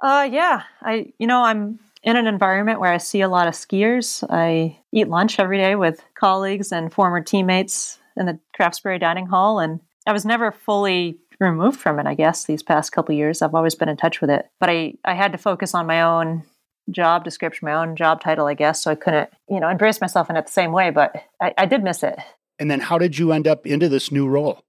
Uh 0.03 0.29
yeah. 0.31 0.63
I 0.83 1.13
you 1.19 1.27
know, 1.27 1.43
I'm 1.43 1.79
in 2.03 2.17
an 2.17 2.27
environment 2.27 2.81
where 2.81 2.93
I 2.93 2.99
see 2.99 3.21
a 3.21 3.29
lot 3.29 3.49
of 3.49 3.55
skiers. 3.55 4.25
I 4.31 4.79
eat 4.93 5.09
lunch 5.09 5.39
every 5.39 5.59
day 5.59 5.75
with 5.75 6.03
colleagues 6.15 6.73
and 6.73 6.93
former 6.93 7.21
teammates 7.21 7.99
in 8.17 8.27
the 8.27 8.39
Craftsbury 8.59 9.01
Dining 9.01 9.27
Hall, 9.27 9.59
and 9.61 9.81
I 10.07 10.13
was 10.13 10.25
never 10.25 10.53
fully 10.53 11.19
removed 11.41 11.79
from 11.79 11.99
it, 11.99 12.07
I 12.07 12.15
guess, 12.15 12.45
these 12.45 12.63
past 12.63 12.93
couple 12.93 13.15
years. 13.15 13.43
I've 13.43 13.55
always 13.55 13.75
been 13.75 13.89
in 13.89 13.97
touch 13.97 14.21
with 14.21 14.31
it. 14.31 14.51
But 14.59 14.71
I, 14.71 14.95
I 15.05 15.15
had 15.15 15.33
to 15.33 15.39
focus 15.39 15.75
on 15.75 15.87
my 15.87 16.03
own 16.03 16.43
job 16.91 17.25
description, 17.25 17.67
my 17.67 17.75
own 17.75 17.97
job 17.97 18.21
title, 18.21 18.47
I 18.47 18.55
guess, 18.55 18.83
so 18.83 18.91
I 18.91 18.95
couldn't, 18.95 19.31
you 19.49 19.61
know, 19.61 19.69
embrace 19.69 20.01
myself 20.01 20.31
in 20.31 20.37
it 20.37 20.47
the 20.47 20.53
same 20.53 20.73
way, 20.73 20.91
but 20.91 21.15
I, 21.41 21.55
I 21.59 21.67
did 21.67 21.85
miss 21.85 22.03
it. 22.03 22.19
And 22.59 22.71
then 22.71 22.81
how 22.81 22.99
did 22.99 23.19
you 23.19 23.33
end 23.33 23.47
up 23.47 23.67
into 23.67 23.89
this 23.89 24.11
new 24.11 24.27
role? 24.27 24.65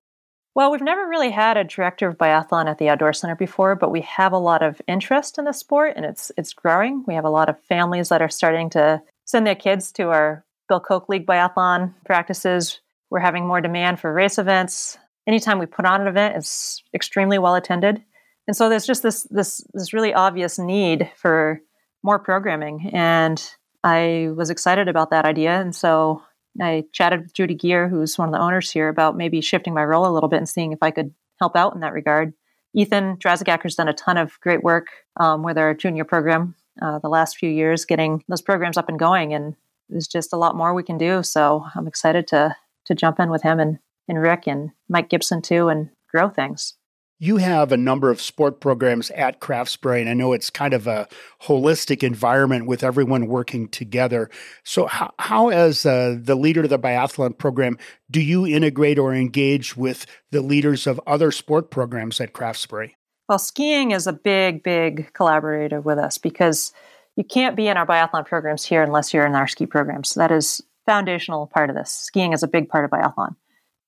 Well, 0.60 0.72
we've 0.72 0.82
never 0.82 1.08
really 1.08 1.32
had 1.32 1.56
a 1.56 1.64
director 1.64 2.10
of 2.10 2.18
biathlon 2.18 2.68
at 2.68 2.80
the 2.80 2.90
Outdoor 2.90 3.14
Center 3.14 3.34
before, 3.38 3.76
but 3.76 3.92
we 3.92 4.02
have 4.02 4.34
a 4.34 4.38
lot 4.38 4.62
of 4.62 4.82
interest 4.90 5.38
in 5.38 5.46
the 5.46 5.54
sport 5.54 5.94
and 5.96 6.04
it's 6.04 6.34
it's 6.36 6.52
growing. 6.52 7.06
We 7.08 7.14
have 7.14 7.24
a 7.24 7.30
lot 7.30 7.48
of 7.48 7.58
families 7.62 8.10
that 8.10 8.22
are 8.22 8.28
starting 8.28 8.70
to 8.72 9.02
send 9.24 9.48
their 9.48 9.56
kids 9.56 9.94
to 9.94 10.10
our 10.10 10.44
Bill 10.68 10.82
Koch 10.82 11.08
League 11.08 11.26
biathlon 11.26 11.94
practices. 12.06 12.82
We're 13.10 13.22
having 13.22 13.48
more 13.48 13.62
demand 13.62 14.02
for 14.02 14.12
race 14.12 14.38
events. 14.38 14.98
Anytime 15.26 15.60
we 15.60 15.66
put 15.66 15.86
on 15.86 16.02
an 16.02 16.08
event, 16.08 16.36
it's 16.36 16.84
extremely 16.94 17.40
well 17.40 17.56
attended. 17.56 18.04
And 18.46 18.54
so 18.54 18.68
there's 18.68 18.86
just 18.86 19.02
this 19.02 19.24
this 19.32 19.66
this 19.74 19.94
really 19.94 20.14
obvious 20.14 20.60
need 20.60 21.10
for 21.16 21.62
more 22.04 22.20
programming 22.20 22.90
and 22.92 23.42
I 23.82 24.32
was 24.36 24.50
excited 24.50 24.90
about 24.90 25.12
that 25.12 25.24
idea 25.24 25.62
and 25.62 25.74
so 25.74 26.22
I 26.62 26.84
chatted 26.94 27.22
with 27.22 27.34
Judy 27.34 27.56
Geer, 27.56 27.88
who's 27.88 28.18
one 28.18 28.30
of 28.30 28.34
the 28.34 28.42
owners 28.42 28.72
here, 28.72 28.90
about 28.90 29.18
maybe 29.18 29.42
shifting 29.42 29.74
my 29.74 29.84
role 29.84 30.08
a 30.08 30.14
little 30.14 30.30
bit 30.30 30.38
and 30.38 30.50
seeing 30.50 30.72
if 30.72 30.80
I 30.82 30.92
could 30.92 31.14
help 31.40 31.56
out 31.56 31.74
in 31.74 31.82
that 31.82 31.94
regard. 31.94 32.34
Ethan 32.74 33.18
Dreissigacker's 33.18 33.76
done 33.76 33.88
a 33.88 33.94
ton 33.94 34.18
of 34.18 34.40
great 34.42 34.64
work 34.64 34.88
um, 35.20 35.44
with 35.44 35.58
our 35.58 35.74
junior 35.74 36.04
program 36.04 36.56
uh, 36.82 37.00
the 37.00 37.10
last 37.10 37.38
few 37.38 37.50
years, 37.50 37.86
getting 37.86 38.24
those 38.28 38.42
programs 38.42 38.78
up 38.78 38.90
and 38.90 39.00
going, 39.00 39.34
and 39.34 39.56
there's 39.90 40.08
just 40.08 40.34
a 40.34 40.38
lot 40.38 40.56
more 40.56 40.74
we 40.74 40.84
can 40.84 40.98
do. 40.98 41.24
So 41.24 41.66
I'm 41.76 41.88
excited 41.88 42.28
to 42.28 42.56
to 42.86 42.96
jump 42.96 43.20
in 43.20 43.30
with 43.30 43.44
him 43.44 43.60
and, 43.60 43.78
and 44.08 44.20
Rick 44.20 44.48
and 44.48 44.72
Mike 44.88 45.10
Gibson 45.10 45.42
too, 45.42 45.68
and 45.68 45.90
grow 46.10 46.30
things. 46.30 46.74
You 47.22 47.36
have 47.36 47.74
a 47.74 47.78
number 47.78 48.10
of 48.10 48.22
sport 48.22 48.62
programs 48.62 49.12
at 49.12 49.42
Craftsbury, 49.42 50.00
and 50.00 50.10
I 50.10 50.14
know 50.14 50.32
it's 50.32 50.50
kind 50.50 50.74
of 50.74 50.88
a 50.88 51.06
holistic 51.42 52.02
environment 52.02 52.66
with 52.66 52.82
everyone 52.82 53.28
working 53.28 53.68
together. 53.68 54.30
So, 54.64 54.88
how, 54.88 55.14
how 55.20 55.50
as 55.50 55.86
uh, 55.86 56.16
the 56.18 56.36
leader 56.36 56.64
of 56.64 56.70
the 56.70 56.80
biathlon 56.80 57.38
program, 57.38 57.78
do 58.10 58.22
you 58.22 58.48
integrate 58.48 58.98
or 58.98 59.14
engage 59.14 59.76
with 59.76 60.06
the 60.32 60.42
leaders 60.42 60.88
of 60.88 61.02
other 61.06 61.32
sport 61.32 61.72
programs 61.72 62.22
at 62.22 62.32
Craftsbury? 62.32 62.94
Well, 63.28 63.38
skiing 63.38 63.92
is 63.92 64.08
a 64.08 64.14
big, 64.14 64.64
big 64.64 65.12
collaborator 65.14 65.82
with 65.82 66.00
us 66.00 66.18
because 66.18 66.72
you 67.18 67.26
can't 67.26 67.58
be 67.58 67.68
in 67.68 67.76
our 67.76 67.86
biathlon 67.86 68.26
programs 68.26 68.64
here 68.64 68.82
unless 68.82 69.14
you're 69.14 69.26
in 69.26 69.36
our 69.36 69.46
ski 69.46 69.66
programs. 69.66 70.12
So 70.12 70.22
That 70.22 70.32
is 70.32 70.62
foundational 70.86 71.48
part 71.48 71.70
of 71.70 71.76
this. 71.76 71.92
Skiing 71.92 72.32
is 72.32 72.44
a 72.44 72.48
big 72.48 72.70
part 72.70 72.86
of 72.86 72.92
biathlon. 72.92 73.36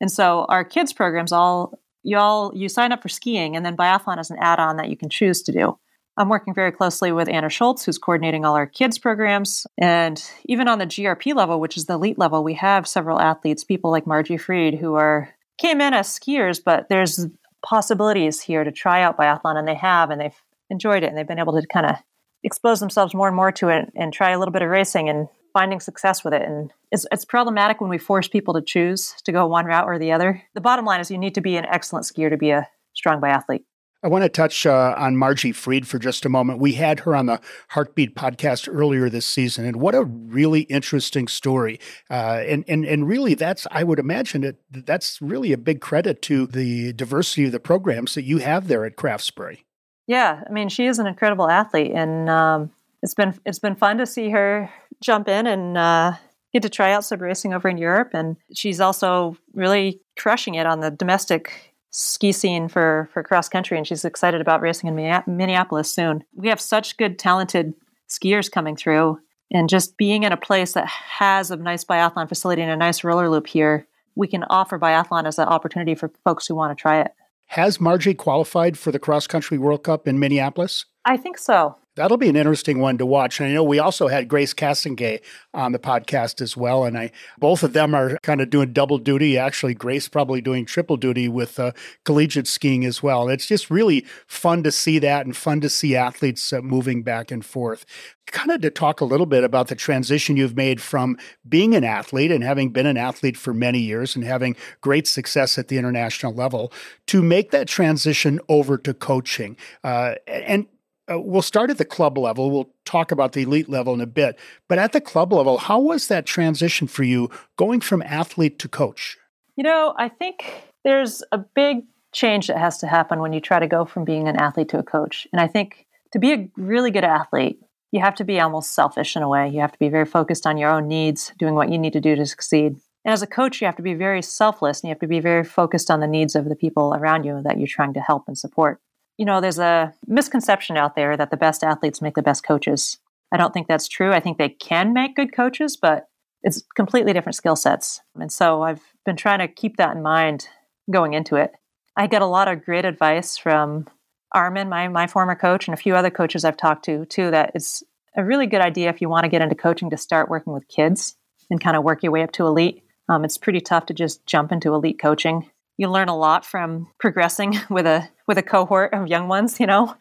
And 0.01 0.11
so 0.11 0.45
our 0.50 0.65
kids 0.65 0.91
programs 0.91 1.31
all 1.31 1.79
you 2.03 2.17
all 2.17 2.51
you 2.55 2.70
sign 2.70 2.91
up 2.91 3.01
for 3.01 3.10
skiing 3.10 3.55
and 3.55 3.65
then 3.65 3.77
biathlon 3.77 4.20
is 4.20 4.29
an 4.29 4.38
add-on 4.39 4.77
that 4.77 4.89
you 4.89 4.98
can 4.98 5.10
choose 5.10 5.41
to 5.43 5.51
do. 5.51 5.77
I'm 6.17 6.29
working 6.29 6.53
very 6.53 6.72
closely 6.72 7.12
with 7.12 7.29
anna 7.29 7.50
schultz 7.50 7.86
who's 7.86 7.98
coordinating 7.98 8.46
all 8.46 8.55
our 8.55 8.67
kids 8.67 9.00
programs. 9.00 9.65
And 9.77 10.24
even 10.46 10.67
on 10.67 10.79
the 10.79 10.86
grp 10.86 11.36
level 11.36 11.60
which 11.60 11.77
is 11.77 11.86
the 11.86 11.93
elite 11.93 12.20
level 12.20 12.43
we 12.43 12.53
have 12.55 12.88
several 12.88 13.20
athletes 13.20 13.63
people 13.63 13.91
like 13.91 14.08
margie 14.08 14.38
freed 14.38 14.75
who 14.75 14.96
are 14.96 15.29
came 15.58 15.81
in 15.81 15.93
as 15.93 16.08
skiers 16.08 16.62
but 16.63 16.89
there's 16.89 17.27
possibilities 17.63 18.41
here 18.41 18.63
to 18.63 18.72
try 18.72 19.01
out 19.01 19.17
biathlon 19.17 19.58
and 19.58 19.67
they 19.67 19.75
have 19.75 20.10
and 20.10 20.20
they've 20.20 20.41
enjoyed 20.70 21.03
it 21.03 21.08
and 21.08 21.17
they've 21.17 21.27
been 21.27 21.39
able 21.39 21.60
to 21.60 21.67
kind 21.67 21.86
of 21.86 21.96
expose 22.43 22.79
themselves 22.79 23.13
more 23.13 23.27
and 23.27 23.36
more 23.36 23.51
to 23.51 23.70
it 23.70 23.91
and 23.96 24.13
try 24.13 24.31
a 24.31 24.39
little 24.39 24.51
bit 24.51 24.63
of 24.63 24.70
racing 24.70 25.10
and 25.10 25.27
finding 25.53 25.79
success 25.79 26.24
with 26.24 26.34
it. 26.34 26.41
And 26.41 26.72
it's, 26.91 27.05
it's 27.12 27.25
problematic 27.25 27.81
when 27.81 27.89
we 27.89 27.98
force 27.98 28.27
people 28.27 28.53
to 28.53 28.62
choose 28.62 29.13
to 29.24 29.31
go 29.31 29.48
one 29.48 29.65
route 29.65 29.86
or 29.86 30.00
the 30.00 30.12
other. 30.12 30.43
The 30.53 30.62
bottom 30.62 30.86
line 30.86 31.00
is 31.00 31.12
you 31.12 31.17
need 31.17 31.36
to 31.36 31.41
be 31.41 31.58
an 31.58 31.65
excellent 31.65 32.05
skier 32.05 32.29
to 32.29 32.38
be 32.38 32.51
a 32.51 32.67
strong 32.93 33.22
biathlete. 33.22 33.63
I 34.03 34.08
want 34.08 34.24
to 34.24 34.29
touch 34.29 34.65
uh, 34.65 34.96
on 34.98 35.15
Margie 35.15 35.51
Freed 35.51 35.88
for 35.88 36.00
just 36.00 36.25
a 36.25 36.29
moment. 36.29 36.60
We 36.60 36.74
had 36.74 37.01
her 37.01 37.15
on 37.15 37.27
the 37.27 37.39
Heartbeat 37.70 38.15
podcast 38.15 38.67
earlier 38.72 39.10
this 39.10 39.27
season, 39.27 39.63
and 39.63 39.75
what 39.77 39.93
a 39.93 40.03
really 40.03 40.62
interesting 40.62 41.27
story. 41.27 41.79
Uh, 42.10 42.41
and 42.48 42.65
and 42.67 42.84
and 42.84 43.08
really, 43.08 43.36
that's 43.36 43.67
I 43.70 43.84
would 43.84 44.00
imagine 44.00 44.43
it. 44.43 44.60
That's 44.72 45.22
really 45.22 45.53
a 45.53 45.58
big 45.58 45.81
credit 45.81 46.24
to 46.24 46.48
the 46.48 46.93
diversity 46.93 47.46
of 47.46 47.51
the 47.51 47.60
programs 47.60 48.15
that 48.15 48.24
you 48.24 48.39
have 48.39 48.67
there 48.67 48.86
at 48.86 48.96
Craftsbury. 48.96 49.60
Yeah, 50.08 50.43
I 50.50 50.51
mean, 50.51 50.70
she 50.70 50.88
is 50.88 50.98
an 50.98 51.05
incredible 51.05 51.48
athlete, 51.48 51.91
and 51.93 52.27
um, 52.27 52.72
it's 53.01 53.13
been 53.13 53.38
it's 53.46 53.60
been 53.60 53.75
fun 53.75 53.98
to 53.98 54.05
see 54.05 54.29
her 54.29 54.70
jump 55.01 55.27
in 55.27 55.48
and 55.48 55.77
uh, 55.77 56.13
get 56.53 56.62
to 56.62 56.70
try 56.70 56.93
out 56.93 57.05
sub 57.05 57.22
racing 57.22 57.53
over 57.53 57.70
in 57.70 57.77
Europe. 57.77 58.12
And 58.13 58.38
she's 58.53 58.79
also 58.79 59.38
really 59.53 60.01
crushing 60.17 60.55
it 60.55 60.65
on 60.65 60.79
the 60.79 60.91
domestic 60.91 61.74
ski 61.91 62.31
scene 62.31 62.67
for 62.67 63.10
for 63.13 63.24
cross 63.24 63.50
country, 63.50 63.77
and 63.77 63.86
she's 63.86 64.05
excited 64.05 64.41
about 64.41 64.62
racing 64.62 64.89
in 64.89 65.24
Minneapolis 65.27 65.93
soon. 65.93 66.24
We 66.36 66.48
have 66.50 66.62
such 66.62 66.98
good, 66.98 67.20
talented 67.20 67.74
skiers 68.10 68.51
coming 68.51 68.75
through, 68.75 69.20
and 69.51 69.70
just 69.70 69.98
being 69.98 70.24
in 70.24 70.31
a 70.31 70.38
place 70.38 70.74
that 70.74 70.88
has 70.88 71.51
a 71.51 71.58
nice 71.58 71.84
biathlon 71.84 72.29
facility 72.29 72.62
and 72.62 72.72
a 72.72 72.77
nice 72.77 73.03
roller 73.03 73.29
loop 73.29 73.48
here, 73.48 73.88
we 74.15 74.27
can 74.27 74.43
offer 74.46 74.79
biathlon 74.79 75.25
as 75.25 75.38
an 75.39 75.48
opportunity 75.48 75.96
for 75.96 76.12
folks 76.24 76.48
who 76.48 76.55
want 76.55 76.75
to 76.77 76.81
try 76.81 77.01
it. 77.01 77.12
Has 77.48 77.81
Margie 77.81 78.13
qualified 78.13 78.77
for 78.77 78.93
the 78.93 79.00
cross 79.00 79.27
country 79.27 79.58
World 79.58 79.84
Cup 79.84 80.08
in 80.08 80.20
Minneapolis? 80.20 80.86
I 81.03 81.17
think 81.17 81.38
so. 81.38 81.75
That'll 81.95 82.17
be 82.17 82.29
an 82.29 82.38
interesting 82.38 82.79
one 82.79 82.98
to 83.00 83.05
watch. 83.05 83.39
And 83.39 83.50
I 83.50 83.53
know 83.53 83.65
we 83.65 83.79
also 83.79 84.07
had 84.07 84.29
Grace 84.29 84.53
Castonguay 84.53 85.19
on 85.53 85.74
the 85.74 85.79
podcast 85.79 86.41
as 86.41 86.55
well. 86.55 86.86
And 86.86 86.98
I 86.98 87.12
both 87.38 87.63
of 87.63 87.74
them 87.74 87.93
are 87.93 88.17
kind 88.24 88.39
of 88.39 88.50
doing 88.50 88.71
double 88.71 88.98
duty. 88.98 89.38
Actually, 89.38 89.74
Grace 89.74 90.07
probably 90.07 90.39
doing 90.39 90.65
triple 90.65 90.95
duty 90.95 91.27
with 91.27 91.60
uh, 91.60 91.74
collegiate 92.05 92.48
skiing 92.48 92.86
as 92.86 93.03
well. 93.03 93.27
It's 93.27 93.45
just 93.45 93.69
really 93.69 94.05
fun 94.25 94.63
to 94.63 94.71
see 94.71 95.00
that 95.00 95.25
and 95.25 95.36
fun 95.36 95.60
to 95.62 95.69
see 95.69 95.95
athletes 95.95 96.53
uh, 96.53 96.62
moving 96.62 97.03
back 97.03 97.29
and 97.29 97.45
forth. 97.45 97.86
Kind 98.27 98.51
of 98.51 98.62
to 98.62 98.69
talk 98.69 99.01
a 99.01 99.05
little 99.05 99.25
bit 99.25 99.43
about 99.43 99.67
the 99.67 99.75
transition 99.75 100.38
you've 100.38 100.55
made 100.55 100.81
from 100.81 101.17
being 101.48 101.75
an 101.75 101.83
athlete 101.83 102.31
and 102.31 102.41
having 102.41 102.69
been 102.69 102.86
an 102.86 102.95
athlete 102.95 103.36
for 103.36 103.53
many 103.53 103.79
years 103.79 104.15
and 104.15 104.24
having 104.24 104.55
great 104.79 105.07
success 105.07 105.57
at 105.57 105.67
the 105.67 105.77
international 105.77 106.33
level 106.33 106.71
to 107.07 107.21
make 107.21 107.51
that 107.51 107.67
transition 107.67 108.39
over 108.48 108.77
to 108.77 108.93
coaching. 108.93 109.57
Uh, 109.83 110.15
and 110.25 110.67
uh, 111.10 111.20
we'll 111.20 111.41
start 111.41 111.70
at 111.70 111.77
the 111.77 111.86
club 111.86 112.17
level. 112.17 112.51
We'll 112.51 112.70
talk 112.86 113.12
about 113.12 113.34
the 113.34 113.41
elite 113.41 113.70
level 113.70 113.93
in 113.93 114.01
a 114.01 114.05
bit. 114.05 114.38
But 114.67 114.77
at 114.77 114.91
the 114.91 115.01
club 115.01 115.34
level, 115.34 115.58
how 115.58 115.79
was 115.79 116.08
that 116.08 116.25
transition 116.25 116.88
for 116.88 117.03
you 117.03 117.29
going 117.58 117.81
from 117.81 118.01
athlete 118.03 118.60
to 118.60 118.67
coach? 118.67 119.17
You 119.55 119.63
know, 119.63 119.93
I 119.98 120.10
think 120.10 120.63
there's 120.84 121.24
a 121.31 121.38
big 121.38 121.86
change 122.13 122.48
that 122.48 122.58
has 122.58 122.77
to 122.79 122.88
happen 122.88 123.20
when 123.20 123.34
you 123.34 123.39
try 123.39 123.60
to 123.60 123.67
go 123.67 123.86
from 123.86 124.05
being 124.05 124.27
an 124.27 124.36
athlete 124.36 124.70
to 124.70 124.79
a 124.79 124.84
coach. 124.84 125.27
And 125.31 125.41
I 125.41 125.48
think 125.48 125.88
to 126.13 126.20
be 126.20 126.34
a 126.34 126.50
really 126.58 126.91
good 126.91 127.03
athlete, 127.03 127.60
you 127.91 128.00
have 128.01 128.15
to 128.15 128.24
be 128.24 128.39
almost 128.39 128.74
selfish 128.74 129.15
in 129.15 129.24
a 129.24 129.29
way. 129.29 129.50
You 129.50 129.62
have 129.62 129.72
to 129.74 129.79
be 129.79 129.89
very 129.89 130.05
focused 130.05 130.46
on 130.46 130.58
your 130.58 130.70
own 130.70 130.88
needs, 130.88 131.31
doing 131.38 131.55
what 131.55 131.72
you 131.72 131.77
need 131.77 131.93
to 131.93 132.01
do 132.01 132.15
to 132.15 132.25
succeed. 132.25 132.77
And 133.03 133.12
as 133.12 133.22
a 133.22 133.27
coach, 133.27 133.60
you 133.60 133.65
have 133.65 133.75
to 133.77 133.81
be 133.81 133.96
very 133.96 134.22
selfless 134.22 134.81
and 134.81 134.88
you 134.88 134.91
have 134.91 135.00
to 135.00 135.08
be 135.08 135.20
very 135.20 135.43
focused 135.43 135.89
on 135.89 136.00
the 136.00 136.08
needs 136.08 136.36
of 136.36 136.46
the 136.46 136.55
people 136.55 136.93
around 136.93 137.24
you 137.24 137.41
that 137.43 137.58
you're 137.58 137.67
trying 137.67 137.93
to 137.93 138.01
help 138.01 138.25
and 138.27 138.38
support 138.38 138.79
you 139.18 139.25
know, 139.25 139.41
there's 139.41 139.60
a 139.60 139.94
misconception 140.08 140.77
out 140.77 140.96
there 140.96 141.15
that 141.18 141.32
the 141.32 141.38
best 141.38 141.63
athletes 141.63 142.01
make 142.01 142.15
the 142.15 142.22
best 142.22 142.44
coaches. 142.44 142.98
I 143.32 143.38
don't 143.38 143.53
think 143.53 143.68
that's 143.68 143.88
true. 143.88 144.12
I 144.12 144.20
think 144.20 144.38
they 144.38 144.50
can 144.50 144.94
make 144.94 145.15
good 145.15 145.34
coaches, 145.34 145.77
but 145.77 146.08
it's 146.44 146.63
completely 146.75 147.13
different 147.13 147.36
skill 147.36 147.56
sets. 147.56 148.01
And 148.15 148.32
so 148.32 148.63
I've 148.63 148.82
been 149.06 149.15
trying 149.15 149.39
to 149.39 149.48
keep 149.48 149.77
that 149.77 149.96
in 149.96 150.01
mind 150.01 150.48
going 150.89 151.13
into 151.13 151.36
it. 151.36 151.51
I 151.96 152.08
get 152.08 152.22
a 152.22 152.27
lot 152.27 152.48
of 152.48 152.65
great 152.65 152.86
advice 152.86 153.38
from 153.38 153.88
Armin, 154.34 154.70
my, 154.70 154.88
my 154.88 155.08
former 155.08 155.36
coach, 155.36 155.68
and 155.68 155.74
a 155.74 155.82
few 155.82 155.96
other 155.96 156.10
coaches 156.10 156.44
I've 156.44 156.58
talked 156.58 156.86
to, 156.86 157.06
too, 157.06 157.32
that 157.32 157.51
it's 157.53 157.84
a 158.18 158.24
really 158.24 158.48
good 158.48 158.62
idea 158.62 158.89
if 158.89 159.01
you 159.01 159.10
want 159.10 159.25
to 159.25 159.30
get 159.30 159.41
into 159.41 159.56
coaching 159.56 159.89
to 159.89 159.98
start 159.98 160.30
working 160.30 160.53
with 160.53 160.68
kids 160.68 161.15
and 161.50 161.62
kind 161.62 161.77
of 161.77 161.84
work 161.84 162.01
your 162.01 162.12
way 162.12 162.24
up 162.24 162.32
to 162.34 162.48
elite. 162.48 162.84
Um, 163.10 163.24
it's 163.24 163.38
pretty 163.38 163.62
tough 163.62 163.86
to 163.88 163.94
just 163.94 164.25
jump 164.25 164.51
into 164.51 164.74
elite 164.74 165.00
coaching 165.00 165.50
you 165.82 165.89
learn 165.89 166.10
a 166.10 166.18
lot 166.18 166.46
from 166.46 166.88
progressing 167.00 167.60
with 167.70 167.88
a 167.88 168.08
with 168.31 168.38
a 168.38 168.43
cohort 168.43 168.93
of 168.93 169.07
young 169.09 169.27
ones 169.27 169.59
you 169.59 169.67
know 169.67 169.93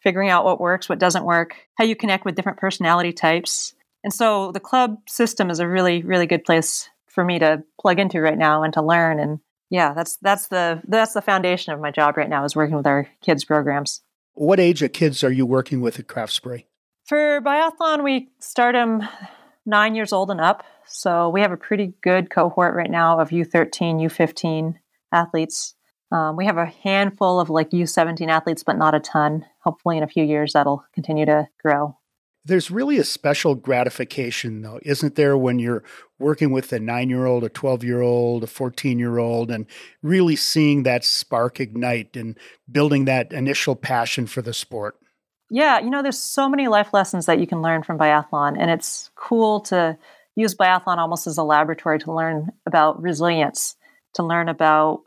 figuring 0.00 0.28
out 0.28 0.44
what 0.44 0.60
works 0.60 0.88
what 0.88 0.98
doesn't 0.98 1.24
work 1.24 1.54
how 1.76 1.84
you 1.84 1.94
connect 1.94 2.24
with 2.24 2.34
different 2.34 2.58
personality 2.58 3.12
types. 3.12 3.74
And 4.04 4.12
so 4.12 4.52
the 4.52 4.60
club 4.60 4.98
system 5.08 5.48
is 5.48 5.60
a 5.60 5.68
really 5.68 6.02
really 6.02 6.26
good 6.26 6.44
place 6.44 6.90
for 7.06 7.24
me 7.24 7.38
to 7.38 7.62
plug 7.80 7.98
into 7.98 8.20
right 8.20 8.38
now 8.38 8.62
and 8.62 8.72
to 8.74 8.82
learn. 8.82 9.20
And 9.20 9.38
yeah 9.70 9.94
that's 9.94 10.16
that's 10.16 10.48
the 10.48 10.82
that's 10.88 11.14
the 11.14 11.22
foundation 11.22 11.72
of 11.72 11.80
my 11.80 11.90
job 11.90 12.16
right 12.16 12.28
now 12.28 12.44
is 12.44 12.56
working 12.56 12.76
with 12.76 12.86
our 12.86 13.08
kids 13.22 13.44
programs. 13.44 14.02
What 14.34 14.60
age 14.60 14.82
of 14.82 14.92
kids 14.92 15.22
are 15.22 15.32
you 15.32 15.46
working 15.46 15.80
with 15.80 15.98
at 15.98 16.08
craftsbury 16.08 16.64
for 17.04 17.40
biathlon 17.40 18.02
we 18.02 18.30
start 18.40 18.74
them 18.74 19.06
nine 19.68 19.94
years 19.94 20.12
old 20.12 20.30
and 20.30 20.40
up. 20.40 20.64
So 20.86 21.28
we 21.28 21.42
have 21.42 21.52
a 21.52 21.56
pretty 21.56 21.92
good 22.02 22.30
cohort 22.30 22.74
right 22.74 22.90
now 22.90 23.20
of 23.20 23.28
u13 23.28 24.00
u15 24.00 24.76
athletes. 25.12 25.74
Um, 26.10 26.36
we 26.36 26.46
have 26.46 26.56
a 26.56 26.66
handful 26.66 27.38
of 27.38 27.50
like 27.50 27.70
U17 27.70 28.28
athletes, 28.28 28.62
but 28.62 28.78
not 28.78 28.94
a 28.94 29.00
ton. 29.00 29.44
Hopefully, 29.60 29.98
in 29.98 30.02
a 30.02 30.08
few 30.08 30.24
years, 30.24 30.54
that'll 30.54 30.84
continue 30.94 31.26
to 31.26 31.48
grow. 31.62 31.96
There's 32.44 32.70
really 32.70 32.96
a 32.96 33.04
special 33.04 33.54
gratification, 33.54 34.62
though, 34.62 34.80
isn't 34.82 35.16
there, 35.16 35.36
when 35.36 35.58
you're 35.58 35.84
working 36.18 36.50
with 36.50 36.72
a 36.72 36.78
nine 36.78 37.10
year 37.10 37.26
old, 37.26 37.44
a 37.44 37.50
12 37.50 37.84
year 37.84 38.00
old, 38.00 38.42
a 38.42 38.46
14 38.46 38.98
year 38.98 39.18
old, 39.18 39.50
and 39.50 39.66
really 40.02 40.36
seeing 40.36 40.84
that 40.84 41.04
spark 41.04 41.60
ignite 41.60 42.16
and 42.16 42.38
building 42.70 43.04
that 43.04 43.32
initial 43.32 43.76
passion 43.76 44.26
for 44.26 44.40
the 44.40 44.54
sport? 44.54 44.96
Yeah, 45.50 45.78
you 45.80 45.90
know, 45.90 46.02
there's 46.02 46.18
so 46.18 46.48
many 46.48 46.68
life 46.68 46.94
lessons 46.94 47.26
that 47.26 47.38
you 47.38 47.46
can 47.46 47.60
learn 47.60 47.82
from 47.82 47.98
biathlon, 47.98 48.56
and 48.58 48.70
it's 48.70 49.10
cool 49.14 49.60
to 49.62 49.98
use 50.34 50.54
biathlon 50.54 50.96
almost 50.96 51.26
as 51.26 51.36
a 51.36 51.42
laboratory 51.42 51.98
to 51.98 52.12
learn 52.12 52.52
about 52.64 53.02
resilience 53.02 53.76
to 54.14 54.22
learn 54.22 54.48
about 54.48 55.02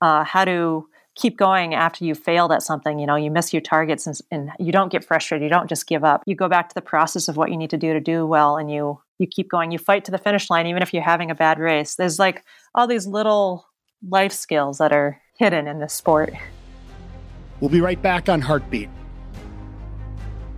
uh, 0.00 0.24
how 0.24 0.44
to 0.44 0.86
keep 1.16 1.36
going 1.36 1.74
after 1.74 2.04
you 2.04 2.14
failed 2.14 2.52
at 2.52 2.62
something 2.62 2.98
you 2.98 3.06
know 3.06 3.16
you 3.16 3.30
miss 3.30 3.52
your 3.52 3.60
targets 3.60 4.06
and, 4.06 4.16
and, 4.30 4.50
you 4.58 4.72
don't 4.72 4.92
get 4.92 5.04
frustrated 5.04 5.44
you 5.44 5.50
don't 5.50 5.68
just 5.68 5.86
give 5.86 6.04
up. 6.04 6.22
You 6.26 6.34
go 6.34 6.48
back 6.48 6.68
to 6.68 6.74
the 6.74 6.80
process 6.80 7.28
of 7.28 7.36
what 7.36 7.50
you 7.50 7.56
need 7.56 7.70
to 7.70 7.76
do 7.76 7.92
to 7.92 8.00
do 8.00 8.26
well 8.26 8.56
and 8.56 8.70
you 8.70 9.00
you 9.18 9.26
keep 9.26 9.50
going. 9.50 9.70
You 9.70 9.78
fight 9.78 10.04
to 10.06 10.10
the 10.10 10.18
finish 10.18 10.48
line 10.48 10.66
even 10.66 10.82
if 10.82 10.94
you're 10.94 11.02
having 11.02 11.30
a 11.30 11.34
bad 11.34 11.58
race. 11.58 11.96
There's 11.96 12.18
like 12.18 12.44
all 12.74 12.86
these 12.86 13.06
little 13.06 13.66
life 14.08 14.32
skills 14.32 14.78
that 14.78 14.92
are 14.92 15.20
hidden 15.38 15.66
in 15.66 15.78
this 15.78 15.92
sport. 15.92 16.32
We'll 17.60 17.70
be 17.70 17.82
right 17.82 18.00
back 18.00 18.30
on 18.30 18.40
heartbeat. 18.40 18.88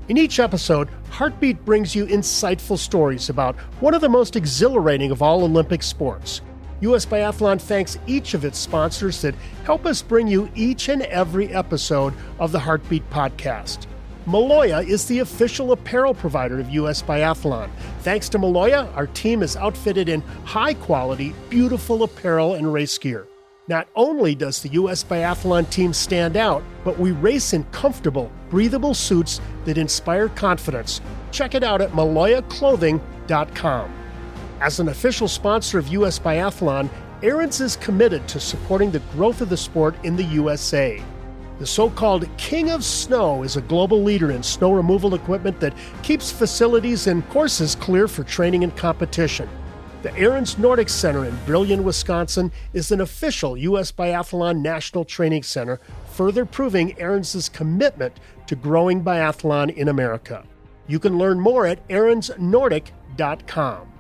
In 0.09 0.17
each 0.17 0.39
episode 0.39 0.89
heartbeat 1.11 1.65
brings 1.65 1.95
you 1.95 2.07
insightful 2.07 2.79
stories 2.79 3.29
about 3.29 3.57
one 3.81 3.95
of 3.95 4.01
the 4.01 4.09
most 4.09 4.37
exhilarating 4.37 5.11
of 5.11 5.23
all 5.23 5.45
olympic 5.45 5.83
sports 5.83 6.41
U.S. 6.83 7.07
Biathlon 7.07 7.61
thanks 7.61 7.97
each 8.09 8.35
of 8.35 8.45
its 8.45 8.59
sponsors 8.59 9.23
that 9.23 9.37
help 9.65 9.87
us 9.87 10.03
bring 10.03 10.27
you 10.27 10.51
each 10.57 10.89
and 10.89 11.03
every 11.03 11.55
episode 11.55 12.13
of 12.41 12.51
the 12.51 12.59
Heartbeat 12.59 13.09
podcast. 13.09 13.87
Maloja 14.27 14.85
is 14.87 15.07
the 15.07 15.21
official 15.21 15.71
apparel 15.71 16.13
provider 16.13 16.59
of 16.59 16.71
U.S. 16.71 17.01
Biathlon. 17.01 17.71
Thanks 18.01 18.29
to 18.31 18.39
Maloja, 18.39 18.93
our 18.97 19.07
team 19.09 19.45
is 19.45 19.57
outfitted 19.57 20.09
in 20.09 20.23
high 20.45 20.75
quality, 20.75 21.35
beautiful 21.51 22.03
apparel 22.03 22.55
and 22.55 22.73
race 22.73 22.99
gear. 22.99 23.29
Not 23.69 23.87
only 23.95 24.35
does 24.35 24.61
the 24.61 24.71
U.S. 24.71 25.05
Biathlon 25.05 25.71
team 25.71 25.93
stand 25.93 26.37
out, 26.37 26.65
but 26.83 26.99
we 26.99 27.13
race 27.13 27.53
in 27.53 27.63
comfortable, 27.67 28.33
breathable 28.51 28.95
suits 28.95 29.41
that 29.67 29.79
inspire 29.79 30.29
confidence. 30.29 31.01
Check 31.31 31.55
it 31.55 31.63
out 31.63 31.81
at 31.81 31.93
malojaclothing.com. 31.93 34.02
As 34.63 34.79
an 34.79 34.89
official 34.91 35.27
sponsor 35.27 35.77
of 35.77 35.89
U.S. 35.89 36.21
Biathlon, 36.21 36.89
Ariens 37.21 37.61
is 37.61 37.75
committed 37.75 38.29
to 38.29 38.39
supporting 38.39 38.93
the 38.93 39.01
growth 39.13 39.41
of 39.41 39.49
the 39.49 39.57
sport 39.57 39.97
in 40.05 40.15
the 40.15 40.23
USA. 40.23 41.03
The 41.59 41.67
so 41.67 41.91
called 41.91 42.29
King 42.39 42.71
of 42.71 42.85
Snow 42.85 43.43
is 43.43 43.57
a 43.57 43.63
global 43.63 44.05
leader 44.05 44.31
in 44.31 44.45
snow 44.45 44.73
removal 44.73 45.17
equipment 45.17 45.59
that 45.59 45.75
keeps 46.05 46.31
facilities 46.31 47.09
and 47.09 47.29
courses 47.29 47.75
clear 47.75 48.07
for 48.07 48.23
training 48.23 48.63
and 48.63 48.77
competition. 48.77 49.49
The 50.03 50.11
Ariens 50.11 50.57
Nordic 50.59 50.89
Center 50.89 51.25
in 51.25 51.37
Brillion, 51.45 51.83
Wisconsin 51.83 52.53
is 52.73 52.93
an 52.93 53.01
official 53.01 53.57
U.S. 53.57 53.91
Biathlon 53.91 54.63
National 54.63 55.05
Training 55.05 55.43
Center, 55.43 55.81
further 56.13 56.45
proving 56.45 56.95
Ariens 57.01 57.53
commitment 57.53 58.21
to 58.47 58.55
growing 58.55 59.03
biathlon 59.03 59.75
in 59.75 59.89
America. 59.89 60.45
You 60.87 61.01
can 61.01 61.19
learn 61.19 61.41
more 61.41 61.67
at 61.67 61.85
ariensnordic.com. 61.89 63.92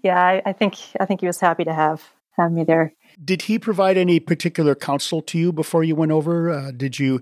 yeah, 0.03 0.21
I, 0.21 0.41
I, 0.45 0.53
think 0.53 0.75
I 0.99 1.05
think 1.05 1.21
he 1.21 1.27
was 1.27 1.39
happy 1.39 1.63
to 1.63 1.73
have 1.73 2.03
have 2.35 2.51
me 2.51 2.65
there. 2.65 2.93
Did 3.23 3.43
he 3.43 3.57
provide 3.57 3.95
any 3.95 4.19
particular 4.19 4.75
counsel 4.75 5.21
to 5.21 5.37
you 5.37 5.53
before 5.53 5.85
you 5.85 5.95
went 5.95 6.11
over? 6.11 6.51
Uh, 6.51 6.71
did 6.71 6.99
you, 6.99 7.21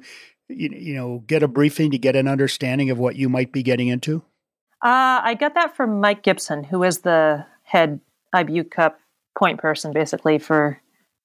you, 0.50 0.70
you 0.72 0.96
know, 0.96 1.24
get 1.28 1.44
a 1.44 1.48
briefing 1.48 1.92
to 1.92 2.00
get 2.00 2.16
an 2.16 2.28
understanding 2.28 2.90
of 2.90 2.98
what 2.98 3.16
you 3.16 3.30
might 3.30 3.52
be 3.52 3.62
getting 3.62 3.88
into? 3.88 4.24
Uh, 4.84 5.22
I 5.24 5.36
got 5.36 5.54
that 5.54 5.76
from 5.76 6.02
Mike 6.02 6.24
Gibson, 6.24 6.64
who 6.64 6.84
is 6.84 7.00
the 7.00 7.46
head 7.64 8.00
IBU 8.34 8.72
Cup 8.72 9.00
point 9.38 9.60
person, 9.60 9.94
basically 9.94 10.40
for 10.40 10.82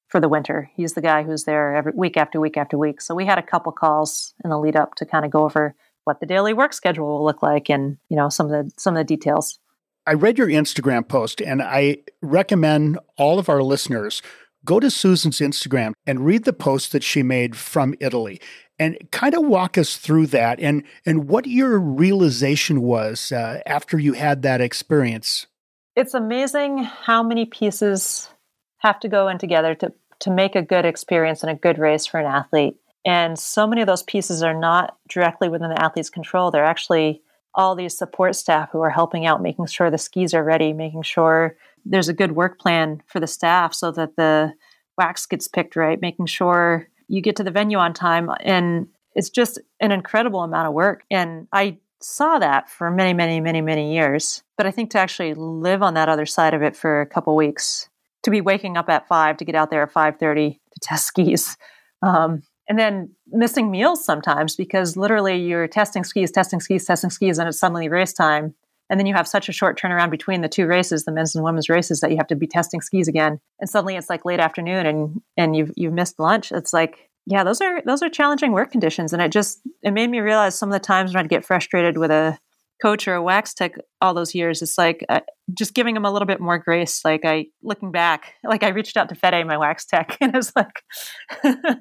for 0.09 0.21
the 0.21 0.29
winter. 0.29 0.71
He's 0.75 0.95
the 0.95 1.03
guy 1.03 1.23
who's 1.23 1.45
there 1.45 1.77
every 1.77 1.93
week 1.95 2.17
after 2.17 2.41
week 2.41 2.57
after 2.57 2.77
week. 2.77 3.00
So 3.00 3.15
we 3.15 3.27
had 3.27 3.38
a 3.38 3.43
couple 3.43 3.73
calls 3.73 4.35
in 4.43 4.50
the 4.50 4.59
lead 4.59 4.77
up 4.77 4.95
to 4.97 5.07
kind 5.07 5.25
of 5.25 5.31
go 5.31 5.45
over 5.45 5.75
what 6.05 6.21
the 6.21 6.27
daily 6.27 6.55
work 6.55 6.73
schedule 6.73 7.07
will 7.07 7.25
look 7.25 7.43
like 7.43 7.69
and 7.69 7.99
you 8.09 8.17
know 8.17 8.31
some 8.31 8.50
of 8.50 8.53
the 8.53 8.73
some 8.79 8.97
of 8.97 9.00
the 9.00 9.05
details. 9.05 9.59
I 10.07 10.15
read 10.15 10.38
your 10.38 10.49
Instagram 10.49 11.07
post 11.07 11.42
and 11.42 11.62
I 11.62 11.99
recommend 12.23 12.99
all 13.18 13.38
of 13.38 13.51
our 13.51 13.62
listeners 13.62 14.23
go 14.64 14.81
to 14.81 14.90
Susan's 14.90 15.38
Instagram 15.38 15.92
and 16.07 16.25
read 16.25 16.44
the 16.44 16.53
post 16.55 16.92
that 16.92 17.03
she 17.03 17.23
made 17.23 17.57
from 17.57 17.94
Italy 18.01 18.40
and 18.79 18.97
kind 19.11 19.35
of 19.35 19.44
walk 19.44 19.77
us 19.77 19.97
through 19.99 20.29
that 20.29 20.59
and 20.61 20.83
and 21.05 21.29
what 21.29 21.47
your 21.47 21.79
realization 21.79 22.81
was 22.81 23.31
uh, 23.33 23.61
after 23.66 23.99
you 23.99 24.14
had 24.14 24.42
that 24.42 24.62
experience. 24.62 25.47
It's 25.94 26.14
amazing 26.14 26.85
how 26.85 27.23
many 27.23 27.44
pieces 27.44 28.31
have 28.79 29.01
to 29.01 29.09
go 29.09 29.29
in 29.29 29.38
together 29.38 29.75
to 29.77 29.93
to 30.21 30.31
make 30.31 30.57
a 30.57 30.62
good 30.62 30.85
experience 30.85 31.43
and 31.43 31.51
a 31.51 31.55
good 31.55 31.79
race 31.79 32.07
for 32.07 32.19
an 32.19 32.27
athlete. 32.27 32.77
And 33.05 33.38
so 33.38 33.67
many 33.67 33.81
of 33.81 33.87
those 33.87 34.03
pieces 34.03 34.43
are 34.43 34.59
not 34.59 34.97
directly 35.09 35.49
within 35.49 35.71
the 35.71 35.81
athlete's 35.81 36.11
control. 36.11 36.51
They're 36.51 36.64
actually 36.64 37.23
all 37.55 37.75
these 37.75 37.97
support 37.97 38.35
staff 38.37 38.71
who 38.73 38.81
are 38.81 38.91
helping 38.91 39.27
out, 39.27 39.43
making 39.43 39.67
sure 39.67 39.91
the 39.91 39.99
skis 39.99 40.35
are 40.35 40.45
ready, 40.45 40.73
making 40.73 41.03
sure 41.03 41.57
there's 41.85 42.09
a 42.09 42.14
good 42.14 42.33
work 42.33 42.59
plan 42.59 43.03
for 43.07 43.21
the 43.21 43.27
staff 43.27 43.75
so 43.75 43.91
that 43.93 44.17
the 44.17 44.53
wax 44.97 45.27
gets 45.27 45.49
picked 45.49 45.77
right, 45.77 46.01
making 46.01 46.27
sure 46.27 46.88
you 47.07 47.23
get 47.23 47.37
to 47.37 47.45
the 47.45 47.51
venue 47.51 47.79
on 47.79 47.95
time. 47.95 48.31
And 48.41 48.88
it's 49.14 49.31
just 49.31 49.59
an 49.81 49.93
incredible 49.93 50.43
amount 50.43 50.69
of 50.69 50.75
work. 50.75 51.05
And 51.11 51.49
I 51.53 51.79
saw 52.01 52.38
that 52.38 52.69
for 52.69 52.91
many, 52.91 53.14
many, 53.14 53.41
many, 53.41 53.61
many 53.61 53.95
years. 53.95 54.43
But 54.57 54.67
I 54.67 54.71
think 54.71 54.91
to 54.91 54.99
actually 54.99 55.35
live 55.35 55.83
on 55.83 55.95
that 55.95 56.09
other 56.09 56.27
side 56.27 56.55
of 56.55 56.62
it 56.62 56.77
for 56.77 57.01
a 57.01 57.07
couple 57.07 57.35
weeks, 57.35 57.88
to 58.22 58.31
be 58.31 58.40
waking 58.40 58.76
up 58.76 58.88
at 58.88 59.09
five 59.09 59.37
to 59.38 59.44
get 59.44 59.54
out 59.54 59.70
there 59.70 59.83
at 59.83 59.92
five 59.92 60.18
thirty 60.18 60.61
to 60.72 60.81
test 60.81 61.07
skis, 61.07 61.57
um, 62.02 62.42
and 62.68 62.78
then 62.78 63.11
missing 63.28 63.70
meals 63.70 64.04
sometimes 64.04 64.57
because 64.57 64.96
literally 64.96 65.37
you're 65.37 65.68
testing 65.68 66.04
skis, 66.04 66.31
testing 66.31 66.61
skis, 66.61 66.85
testing 66.85 67.11
skis, 67.11 67.38
and 67.38 67.48
it's 67.48 67.59
suddenly 67.59 67.88
race 67.88 68.12
time. 68.12 68.54
And 68.90 68.98
then 68.98 69.07
you 69.07 69.14
have 69.14 69.28
such 69.28 69.50
a 69.50 69.52
short 69.52 69.78
turnaround 69.78 70.11
between 70.11 70.40
the 70.40 70.48
two 70.48 70.66
races, 70.66 71.04
the 71.04 71.12
men's 71.12 71.35
and 71.35 71.44
women's 71.44 71.68
races, 71.68 72.00
that 72.00 72.11
you 72.11 72.16
have 72.16 72.26
to 72.28 72.37
be 72.37 72.46
testing 72.46 72.81
skis 72.81 73.07
again. 73.07 73.38
And 73.61 73.68
suddenly 73.68 73.96
it's 73.96 74.09
like 74.09 74.24
late 74.24 74.40
afternoon 74.40 74.87
and 74.87 75.20
and 75.37 75.54
you've 75.54 75.72
you've 75.76 75.92
missed 75.92 76.18
lunch. 76.18 76.52
It's 76.52 76.72
like, 76.72 77.11
yeah, 77.26 77.44
those 77.44 77.61
are 77.61 77.83
those 77.83 78.02
are 78.02 78.09
challenging 78.09 78.52
work 78.52 78.70
conditions. 78.70 79.12
And 79.12 79.20
it 79.20 79.31
just 79.31 79.61
it 79.83 79.90
made 79.90 80.09
me 80.09 80.20
realize 80.20 80.59
some 80.59 80.70
of 80.70 80.72
the 80.72 80.81
times 80.81 81.12
when 81.12 81.22
I'd 81.22 81.31
get 81.31 81.44
frustrated 81.44 81.98
with 81.98 82.11
a 82.11 82.38
coach 82.81 83.09
or 83.09 83.14
a 83.14 83.23
wax 83.23 83.55
tech 83.55 83.75
all 84.01 84.14
those 84.14 84.35
years, 84.35 84.62
it's 84.62 84.79
like 84.79 85.05
uh, 85.09 85.21
just 85.55 85.75
giving 85.75 85.95
them 85.95 86.05
a 86.05 86.12
little 86.12 86.27
bit 86.27 86.41
more 86.41 86.59
grace. 86.59 87.05
Like 87.05 87.25
I, 87.25 87.47
looking 87.62 87.93
back, 87.93 88.35
like 88.45 88.62
I 88.62 88.69
reached 88.69 88.97
out 88.97 89.09
to 89.09 89.14
Fede, 89.14 89.47
my 89.47 89.57
wax 89.57 89.85
tech, 89.85 90.17
and 90.21 90.35
I 90.35 90.38
was 90.38 90.53
like, 90.55 90.83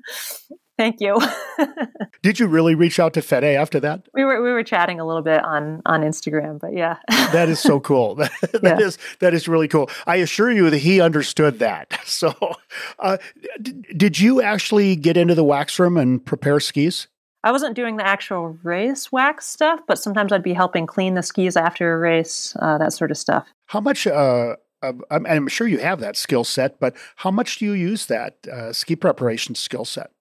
Thank 0.77 1.01
you. 1.01 1.19
Did 2.21 2.39
you 2.39 2.45
really 2.45 2.75
reach 2.75 2.99
out 2.99 3.15
to 3.15 3.21
Fede 3.23 3.43
after 3.43 3.79
that? 3.79 4.07
We 4.13 4.23
were 4.23 4.43
we 4.43 4.51
were 4.51 4.63
chatting 4.63 4.99
a 4.99 5.07
little 5.07 5.23
bit 5.23 5.43
on 5.43 5.81
on 5.87 6.01
Instagram, 6.01 6.59
but 6.59 6.73
yeah. 6.73 6.97
that 7.09 7.49
is 7.49 7.59
so 7.59 7.79
cool. 7.79 8.13
that, 8.15 8.31
that 8.53 8.79
yeah. 8.79 8.85
is, 8.85 8.99
that 9.19 9.33
is 9.33 9.47
really 9.47 9.67
cool. 9.67 9.89
I 10.05 10.17
assure 10.17 10.51
you 10.51 10.69
that 10.69 10.77
he 10.77 11.01
understood 11.01 11.59
that. 11.59 11.99
So, 12.05 12.33
uh, 12.99 13.17
d- 13.61 13.73
did 13.95 14.19
you 14.19 14.41
actually 14.41 14.95
get 14.95 15.17
into 15.17 15.35
the 15.35 15.43
wax 15.43 15.77
room 15.77 15.97
and 15.97 16.23
prepare 16.23 16.59
skis? 16.59 17.07
I 17.43 17.51
wasn't 17.51 17.75
doing 17.75 17.97
the 17.97 18.05
actual 18.05 18.57
race 18.63 19.11
wax 19.11 19.45
stuff, 19.45 19.79
but 19.87 19.99
sometimes 19.99 20.31
I'd 20.31 20.43
be 20.43 20.53
helping 20.53 20.85
clean 20.85 21.13
the 21.13 21.23
skis 21.23 21.55
after 21.55 21.93
a 21.93 21.99
race, 21.99 22.55
uh, 22.59 22.77
that 22.77 22.93
sort 22.93 23.11
of 23.11 23.17
stuff. 23.17 23.47
How 23.67 23.79
much? 23.79 24.07
Uh, 24.07 24.55
I'm, 24.81 25.25
I'm, 25.25 25.47
sure 25.47 25.67
you 25.67 25.79
have 25.79 25.99
that 26.01 26.15
skill 26.15 26.43
set, 26.43 26.79
but 26.79 26.95
how 27.17 27.31
much 27.31 27.57
do 27.57 27.65
you 27.65 27.73
use 27.73 28.05
that 28.07 28.37
uh, 28.47 28.71
ski 28.73 28.95
preparation 28.95 29.55
skill 29.55 29.85
set? 29.85 30.11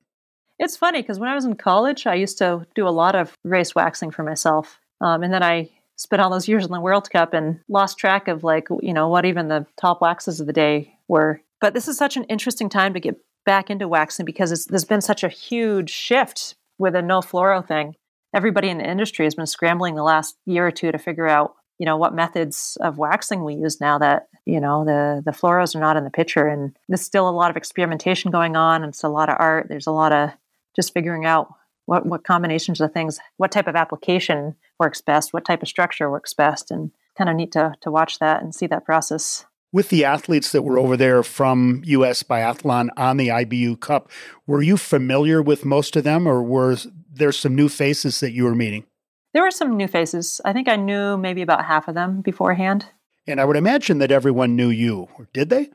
It's 0.58 0.76
funny 0.76 1.02
because 1.02 1.18
when 1.18 1.28
I 1.28 1.34
was 1.34 1.44
in 1.44 1.56
college, 1.56 2.06
I 2.06 2.14
used 2.14 2.38
to 2.38 2.66
do 2.74 2.88
a 2.88 2.90
lot 2.90 3.14
of 3.14 3.34
race 3.44 3.74
waxing 3.74 4.10
for 4.10 4.22
myself. 4.22 4.80
Um, 5.02 5.22
and 5.22 5.32
then 5.32 5.42
I 5.42 5.70
spent 5.96 6.22
all 6.22 6.30
those 6.30 6.48
years 6.48 6.64
in 6.64 6.72
the 6.72 6.80
World 6.80 7.10
Cup 7.10 7.34
and 7.34 7.60
lost 7.68 7.98
track 7.98 8.28
of 8.28 8.44
like, 8.44 8.68
you 8.80 8.94
know, 8.94 9.08
what 9.08 9.26
even 9.26 9.48
the 9.48 9.66
top 9.76 10.00
waxes 10.00 10.40
of 10.40 10.46
the 10.46 10.52
day 10.52 10.94
were. 11.08 11.40
But 11.60 11.74
this 11.74 11.88
is 11.88 11.98
such 11.98 12.16
an 12.16 12.24
interesting 12.24 12.68
time 12.68 12.94
to 12.94 13.00
get 13.00 13.16
back 13.44 13.70
into 13.70 13.88
waxing 13.88 14.26
because 14.26 14.66
there's 14.66 14.84
been 14.84 15.00
such 15.00 15.22
a 15.22 15.28
huge 15.28 15.90
shift 15.90 16.55
with 16.78 16.94
a 16.94 17.02
no 17.02 17.20
fluoro 17.20 17.66
thing. 17.66 17.94
Everybody 18.34 18.68
in 18.68 18.78
the 18.78 18.88
industry 18.88 19.24
has 19.24 19.34
been 19.34 19.46
scrambling 19.46 19.94
the 19.94 20.02
last 20.02 20.36
year 20.44 20.66
or 20.66 20.70
two 20.70 20.92
to 20.92 20.98
figure 20.98 21.28
out, 21.28 21.54
you 21.78 21.86
know, 21.86 21.96
what 21.96 22.14
methods 22.14 22.76
of 22.80 22.98
waxing 22.98 23.44
we 23.44 23.54
use 23.54 23.80
now 23.80 23.98
that, 23.98 24.28
you 24.44 24.60
know, 24.60 24.84
the 24.84 25.22
the 25.24 25.30
fluoros 25.30 25.74
are 25.74 25.80
not 25.80 25.96
in 25.96 26.04
the 26.04 26.10
picture. 26.10 26.46
And 26.46 26.76
there's 26.88 27.02
still 27.02 27.28
a 27.28 27.30
lot 27.30 27.50
of 27.50 27.56
experimentation 27.56 28.30
going 28.30 28.56
on. 28.56 28.82
And 28.82 28.92
it's 28.92 29.04
a 29.04 29.08
lot 29.08 29.28
of 29.28 29.36
art. 29.38 29.66
There's 29.68 29.86
a 29.86 29.92
lot 29.92 30.12
of 30.12 30.30
just 30.74 30.92
figuring 30.92 31.24
out 31.24 31.48
what, 31.86 32.04
what 32.04 32.24
combinations 32.24 32.80
of 32.80 32.92
things, 32.92 33.18
what 33.36 33.52
type 33.52 33.68
of 33.68 33.76
application 33.76 34.56
works 34.78 35.00
best, 35.00 35.32
what 35.32 35.44
type 35.44 35.62
of 35.62 35.68
structure 35.68 36.10
works 36.10 36.34
best, 36.34 36.70
and 36.70 36.90
kind 37.16 37.30
of 37.30 37.36
neat 37.36 37.52
to, 37.52 37.74
to 37.80 37.90
watch 37.90 38.18
that 38.18 38.42
and 38.42 38.54
see 38.54 38.66
that 38.66 38.84
process. 38.84 39.46
With 39.76 39.90
the 39.90 40.06
athletes 40.06 40.52
that 40.52 40.62
were 40.62 40.78
over 40.78 40.96
there 40.96 41.22
from 41.22 41.82
US 41.84 42.22
Biathlon 42.22 42.88
on 42.96 43.18
the 43.18 43.28
IBU 43.28 43.78
Cup, 43.78 44.10
were 44.46 44.62
you 44.62 44.78
familiar 44.78 45.42
with 45.42 45.66
most 45.66 45.96
of 45.96 46.02
them, 46.02 46.26
or 46.26 46.42
were 46.42 46.78
there 47.12 47.30
some 47.30 47.54
new 47.54 47.68
faces 47.68 48.20
that 48.20 48.32
you 48.32 48.44
were 48.44 48.54
meeting? 48.54 48.86
There 49.34 49.42
were 49.42 49.50
some 49.50 49.76
new 49.76 49.86
faces. 49.86 50.40
I 50.46 50.54
think 50.54 50.66
I 50.66 50.76
knew 50.76 51.18
maybe 51.18 51.42
about 51.42 51.66
half 51.66 51.88
of 51.88 51.94
them 51.94 52.22
beforehand. 52.22 52.86
And 53.26 53.38
I 53.38 53.44
would 53.44 53.58
imagine 53.58 53.98
that 53.98 54.10
everyone 54.10 54.56
knew 54.56 54.70
you. 54.70 55.08
Or 55.18 55.28
did 55.34 55.50
they? 55.50 55.68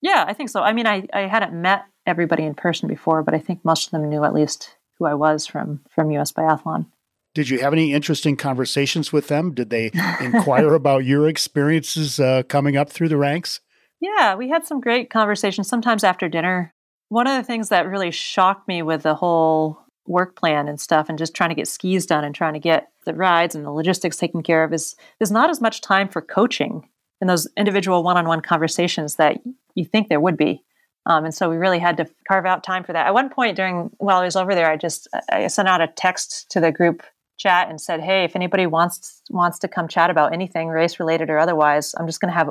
Yeah, 0.00 0.24
I 0.26 0.32
think 0.32 0.48
so. 0.48 0.62
I 0.62 0.72
mean, 0.72 0.86
I, 0.86 1.06
I 1.12 1.26
hadn't 1.26 1.52
met 1.52 1.84
everybody 2.06 2.44
in 2.44 2.54
person 2.54 2.88
before, 2.88 3.22
but 3.22 3.34
I 3.34 3.38
think 3.38 3.66
most 3.66 3.84
of 3.84 3.90
them 3.90 4.08
knew 4.08 4.24
at 4.24 4.32
least 4.32 4.78
who 4.98 5.04
I 5.04 5.12
was 5.12 5.46
from 5.46 5.82
from 5.90 6.10
US 6.12 6.32
Biathlon. 6.32 6.86
Did 7.34 7.48
you 7.48 7.60
have 7.60 7.72
any 7.72 7.92
interesting 7.92 8.36
conversations 8.36 9.12
with 9.12 9.28
them? 9.28 9.54
Did 9.54 9.70
they 9.70 9.90
inquire 10.20 10.74
about 10.74 11.04
your 11.04 11.28
experiences 11.28 12.20
uh, 12.20 12.42
coming 12.48 12.76
up 12.76 12.90
through 12.90 13.08
the 13.08 13.16
ranks? 13.16 13.60
Yeah, 14.00 14.34
we 14.34 14.48
had 14.48 14.66
some 14.66 14.80
great 14.80 15.10
conversations 15.10 15.68
sometimes 15.68 16.04
after 16.04 16.28
dinner. 16.28 16.74
One 17.08 17.26
of 17.26 17.36
the 17.36 17.46
things 17.46 17.68
that 17.68 17.86
really 17.86 18.10
shocked 18.10 18.66
me 18.66 18.82
with 18.82 19.02
the 19.02 19.14
whole 19.14 19.78
work 20.06 20.36
plan 20.36 20.68
and 20.68 20.80
stuff 20.80 21.08
and 21.08 21.18
just 21.18 21.34
trying 21.34 21.50
to 21.50 21.54
get 21.54 21.68
skis 21.68 22.06
done 22.06 22.24
and 22.24 22.34
trying 22.34 22.54
to 22.54 22.58
get 22.58 22.88
the 23.04 23.14
rides 23.14 23.54
and 23.54 23.64
the 23.64 23.70
logistics 23.70 24.16
taken 24.16 24.42
care 24.42 24.64
of 24.64 24.72
is 24.72 24.96
there's 25.18 25.30
not 25.30 25.50
as 25.50 25.60
much 25.60 25.80
time 25.80 26.08
for 26.08 26.20
coaching 26.20 26.88
in 27.20 27.28
those 27.28 27.46
individual 27.56 28.02
one-on-one 28.02 28.40
conversations 28.40 29.16
that 29.16 29.38
you 29.74 29.84
think 29.84 30.08
there 30.08 30.20
would 30.20 30.36
be 30.36 30.62
um, 31.06 31.24
and 31.24 31.34
so 31.34 31.48
we 31.48 31.56
really 31.56 31.78
had 31.78 31.96
to 31.96 32.08
carve 32.26 32.46
out 32.46 32.64
time 32.64 32.82
for 32.82 32.92
that 32.92 33.06
at 33.06 33.14
one 33.14 33.30
point 33.30 33.56
during 33.56 33.90
while 33.98 34.18
i 34.18 34.24
was 34.24 34.36
over 34.36 34.54
there 34.54 34.70
i 34.70 34.76
just 34.76 35.06
i 35.30 35.46
sent 35.46 35.68
out 35.68 35.80
a 35.80 35.86
text 35.86 36.50
to 36.50 36.58
the 36.58 36.72
group 36.72 37.02
chat 37.38 37.68
and 37.68 37.80
said 37.80 38.00
hey 38.00 38.24
if 38.24 38.36
anybody 38.36 38.66
wants 38.66 39.22
wants 39.30 39.58
to 39.58 39.68
come 39.68 39.88
chat 39.88 40.10
about 40.10 40.32
anything 40.32 40.68
race 40.68 41.00
related 41.00 41.28
or 41.28 41.38
otherwise 41.38 41.94
i'm 41.98 42.06
just 42.06 42.20
going 42.20 42.32
to 42.32 42.36
have 42.36 42.50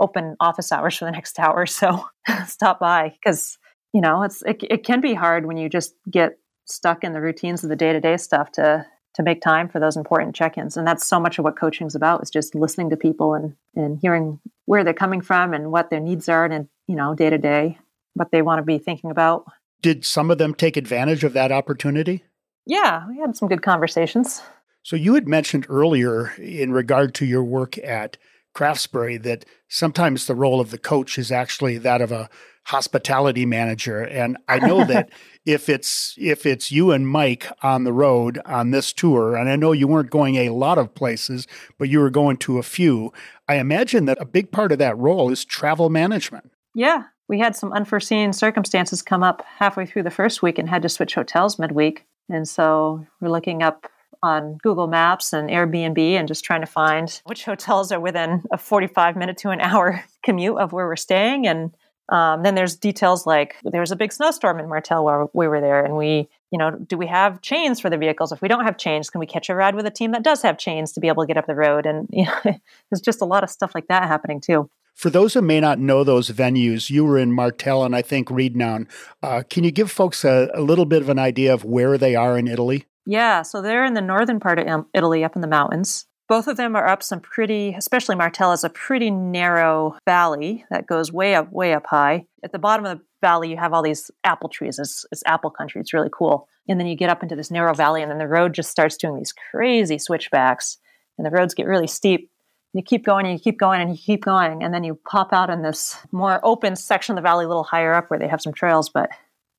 open 0.00 0.34
office 0.40 0.72
hours 0.72 0.96
for 0.96 1.04
the 1.04 1.12
next 1.12 1.38
hour 1.38 1.66
so. 1.66 2.04
Stop 2.46 2.80
by. 2.80 3.10
Because 3.10 3.58
you 3.92 4.00
know 4.00 4.22
it's 4.22 4.42
it, 4.42 4.62
it 4.68 4.84
can 4.84 5.00
be 5.00 5.14
hard 5.14 5.46
when 5.46 5.56
you 5.56 5.68
just 5.68 5.94
get 6.10 6.38
stuck 6.64 7.04
in 7.04 7.12
the 7.12 7.20
routines 7.20 7.62
of 7.62 7.70
the 7.70 7.76
day-to-day 7.76 8.16
stuff 8.16 8.50
to 8.52 8.86
to 9.12 9.24
make 9.24 9.42
time 9.42 9.68
for 9.68 9.80
those 9.80 9.96
important 9.96 10.36
check-ins. 10.36 10.76
And 10.76 10.86
that's 10.86 11.04
so 11.04 11.18
much 11.18 11.36
of 11.36 11.44
what 11.44 11.58
coaching 11.58 11.88
is 11.88 11.96
about 11.96 12.22
is 12.22 12.30
just 12.30 12.54
listening 12.54 12.90
to 12.90 12.96
people 12.96 13.34
and 13.34 13.54
and 13.76 13.98
hearing 14.00 14.40
where 14.66 14.82
they're 14.82 14.94
coming 14.94 15.20
from 15.20 15.52
and 15.52 15.70
what 15.70 15.90
their 15.90 16.00
needs 16.00 16.28
are 16.28 16.44
and 16.44 16.68
you 16.88 16.96
know 16.96 17.14
day 17.14 17.30
to 17.30 17.38
day 17.38 17.78
what 18.14 18.32
they 18.32 18.42
want 18.42 18.58
to 18.58 18.64
be 18.64 18.78
thinking 18.78 19.10
about. 19.10 19.44
Did 19.82 20.04
some 20.04 20.30
of 20.30 20.38
them 20.38 20.54
take 20.54 20.76
advantage 20.76 21.24
of 21.24 21.32
that 21.32 21.52
opportunity 21.52 22.24
yeah 22.66 23.06
we 23.08 23.18
had 23.18 23.36
some 23.36 23.48
good 23.48 23.62
conversations. 23.62 24.42
So 24.82 24.96
you 24.96 25.14
had 25.14 25.28
mentioned 25.28 25.66
earlier 25.68 26.32
in 26.38 26.72
regard 26.72 27.14
to 27.16 27.26
your 27.26 27.44
work 27.44 27.76
at 27.78 28.16
craftsbury 28.54 29.22
that 29.22 29.44
sometimes 29.68 30.26
the 30.26 30.34
role 30.34 30.60
of 30.60 30.70
the 30.70 30.78
coach 30.78 31.18
is 31.18 31.30
actually 31.30 31.78
that 31.78 32.00
of 32.00 32.10
a 32.10 32.28
hospitality 32.64 33.46
manager. 33.46 34.02
And 34.02 34.36
i 34.48 34.58
know 34.58 34.84
that 34.84 35.10
if 35.46 35.68
it's 35.68 36.14
if 36.18 36.44
it's 36.44 36.70
you 36.70 36.92
and 36.92 37.08
mike 37.08 37.50
on 37.62 37.84
the 37.84 37.92
road 37.92 38.40
on 38.44 38.70
this 38.70 38.92
tour 38.92 39.34
and 39.34 39.48
i 39.48 39.56
know 39.56 39.72
you 39.72 39.88
weren't 39.88 40.10
going 40.10 40.36
a 40.36 40.50
lot 40.50 40.76
of 40.76 40.94
places 40.94 41.46
but 41.78 41.88
you 41.88 41.98
were 41.98 42.10
going 42.10 42.36
to 42.36 42.58
a 42.58 42.62
few 42.62 43.12
i 43.48 43.56
imagine 43.56 44.04
that 44.04 44.20
a 44.20 44.26
big 44.26 44.52
part 44.52 44.70
of 44.70 44.78
that 44.78 44.96
role 44.98 45.30
is 45.30 45.44
travel 45.44 45.88
management. 45.88 46.50
Yeah 46.74 47.04
we 47.28 47.38
had 47.38 47.56
some 47.56 47.72
unforeseen 47.72 48.32
circumstances 48.32 49.02
come 49.02 49.22
up 49.22 49.42
halfway 49.46 49.86
through 49.86 50.02
the 50.02 50.10
first 50.10 50.42
week 50.42 50.58
and 50.58 50.68
had 50.68 50.82
to 50.82 50.88
switch 50.88 51.14
hotels 51.14 51.58
midweek 51.58 52.04
and 52.30 52.48
so 52.48 53.06
we're 53.20 53.30
looking 53.30 53.62
up 53.62 53.86
on 54.22 54.58
Google 54.62 54.86
Maps 54.86 55.32
and 55.32 55.48
Airbnb 55.48 55.98
and 55.98 56.28
just 56.28 56.44
trying 56.44 56.60
to 56.60 56.66
find 56.66 57.20
which 57.24 57.44
hotels 57.44 57.90
are 57.90 58.00
within 58.00 58.42
a 58.52 58.58
45 58.58 59.16
minute 59.16 59.38
to 59.38 59.50
an 59.50 59.60
hour 59.60 60.04
commute 60.22 60.58
of 60.58 60.72
where 60.72 60.86
we're 60.86 60.96
staying 60.96 61.46
and 61.46 61.74
um, 62.10 62.42
then 62.42 62.56
there's 62.56 62.76
details 62.76 63.24
like 63.24 63.56
there 63.62 63.80
was 63.80 63.92
a 63.92 63.96
big 63.96 64.12
snowstorm 64.12 64.58
in 64.58 64.68
Martell 64.68 65.04
while 65.04 65.30
we 65.32 65.46
were 65.46 65.60
there, 65.60 65.84
and 65.84 65.96
we, 65.96 66.28
you 66.50 66.58
know, 66.58 66.72
do 66.72 66.98
we 66.98 67.06
have 67.06 67.40
chains 67.40 67.78
for 67.78 67.88
the 67.88 67.96
vehicles? 67.96 68.32
If 68.32 68.42
we 68.42 68.48
don't 68.48 68.64
have 68.64 68.76
chains, 68.76 69.08
can 69.08 69.20
we 69.20 69.26
catch 69.26 69.48
a 69.48 69.54
ride 69.54 69.76
with 69.76 69.86
a 69.86 69.90
team 69.90 70.10
that 70.12 70.24
does 70.24 70.42
have 70.42 70.58
chains 70.58 70.92
to 70.92 71.00
be 71.00 71.06
able 71.06 71.22
to 71.22 71.28
get 71.28 71.36
up 71.36 71.46
the 71.46 71.54
road? 71.54 71.86
And 71.86 72.08
you 72.12 72.24
know, 72.24 72.40
there's 72.44 73.00
just 73.02 73.22
a 73.22 73.24
lot 73.24 73.44
of 73.44 73.50
stuff 73.50 73.74
like 73.74 73.86
that 73.88 74.08
happening 74.08 74.40
too. 74.40 74.68
For 75.00 75.08
those 75.08 75.32
who 75.32 75.40
may 75.40 75.60
not 75.60 75.78
know 75.78 76.04
those 76.04 76.28
venues, 76.28 76.90
you 76.90 77.06
were 77.06 77.16
in 77.16 77.32
Martell 77.32 77.84
and 77.84 77.96
I 77.96 78.02
think 78.02 78.28
Ridnaun. 78.28 78.86
Uh, 79.22 79.42
can 79.48 79.64
you 79.64 79.70
give 79.70 79.90
folks 79.90 80.26
a, 80.26 80.50
a 80.52 80.60
little 80.60 80.84
bit 80.84 81.00
of 81.00 81.08
an 81.08 81.18
idea 81.18 81.54
of 81.54 81.64
where 81.64 81.96
they 81.96 82.14
are 82.14 82.36
in 82.36 82.46
Italy? 82.46 82.84
Yeah, 83.06 83.40
so 83.40 83.62
they're 83.62 83.86
in 83.86 83.94
the 83.94 84.02
northern 84.02 84.40
part 84.40 84.58
of 84.58 84.84
Italy, 84.92 85.24
up 85.24 85.36
in 85.36 85.40
the 85.40 85.48
mountains. 85.48 86.04
Both 86.28 86.48
of 86.48 86.58
them 86.58 86.76
are 86.76 86.86
up 86.86 87.02
some 87.02 87.20
pretty, 87.20 87.74
especially 87.78 88.14
Martell 88.14 88.52
is 88.52 88.62
a 88.62 88.68
pretty 88.68 89.10
narrow 89.10 89.96
valley 90.04 90.66
that 90.70 90.86
goes 90.86 91.10
way 91.10 91.34
up, 91.34 91.50
way 91.50 91.72
up 91.72 91.86
high. 91.86 92.26
At 92.44 92.52
the 92.52 92.58
bottom 92.58 92.84
of 92.84 92.98
the 92.98 93.04
valley, 93.22 93.48
you 93.48 93.56
have 93.56 93.72
all 93.72 93.82
these 93.82 94.10
apple 94.24 94.50
trees. 94.50 94.78
It's, 94.78 95.06
it's 95.10 95.22
apple 95.24 95.50
country. 95.50 95.80
It's 95.80 95.94
really 95.94 96.10
cool. 96.12 96.46
And 96.68 96.78
then 96.78 96.86
you 96.86 96.94
get 96.94 97.08
up 97.08 97.22
into 97.22 97.36
this 97.36 97.50
narrow 97.50 97.72
valley, 97.72 98.02
and 98.02 98.10
then 98.10 98.18
the 98.18 98.28
road 98.28 98.52
just 98.52 98.70
starts 98.70 98.98
doing 98.98 99.16
these 99.16 99.32
crazy 99.32 99.96
switchbacks. 99.96 100.76
And 101.16 101.26
the 101.26 101.30
roads 101.30 101.54
get 101.54 101.66
really 101.66 101.86
steep. 101.86 102.29
You 102.72 102.82
keep 102.82 103.04
going 103.04 103.26
and 103.26 103.34
you 103.34 103.40
keep 103.40 103.58
going 103.58 103.80
and 103.80 103.90
you 103.90 103.96
keep 103.96 104.24
going. 104.24 104.62
And 104.62 104.72
then 104.72 104.84
you 104.84 104.98
pop 105.08 105.32
out 105.32 105.50
in 105.50 105.62
this 105.62 105.96
more 106.12 106.40
open 106.44 106.76
section 106.76 107.14
of 107.14 107.16
the 107.16 107.28
valley 107.28 107.44
a 107.44 107.48
little 107.48 107.64
higher 107.64 107.94
up 107.94 108.10
where 108.10 108.18
they 108.18 108.28
have 108.28 108.40
some 108.40 108.52
trails, 108.52 108.88
but 108.88 109.10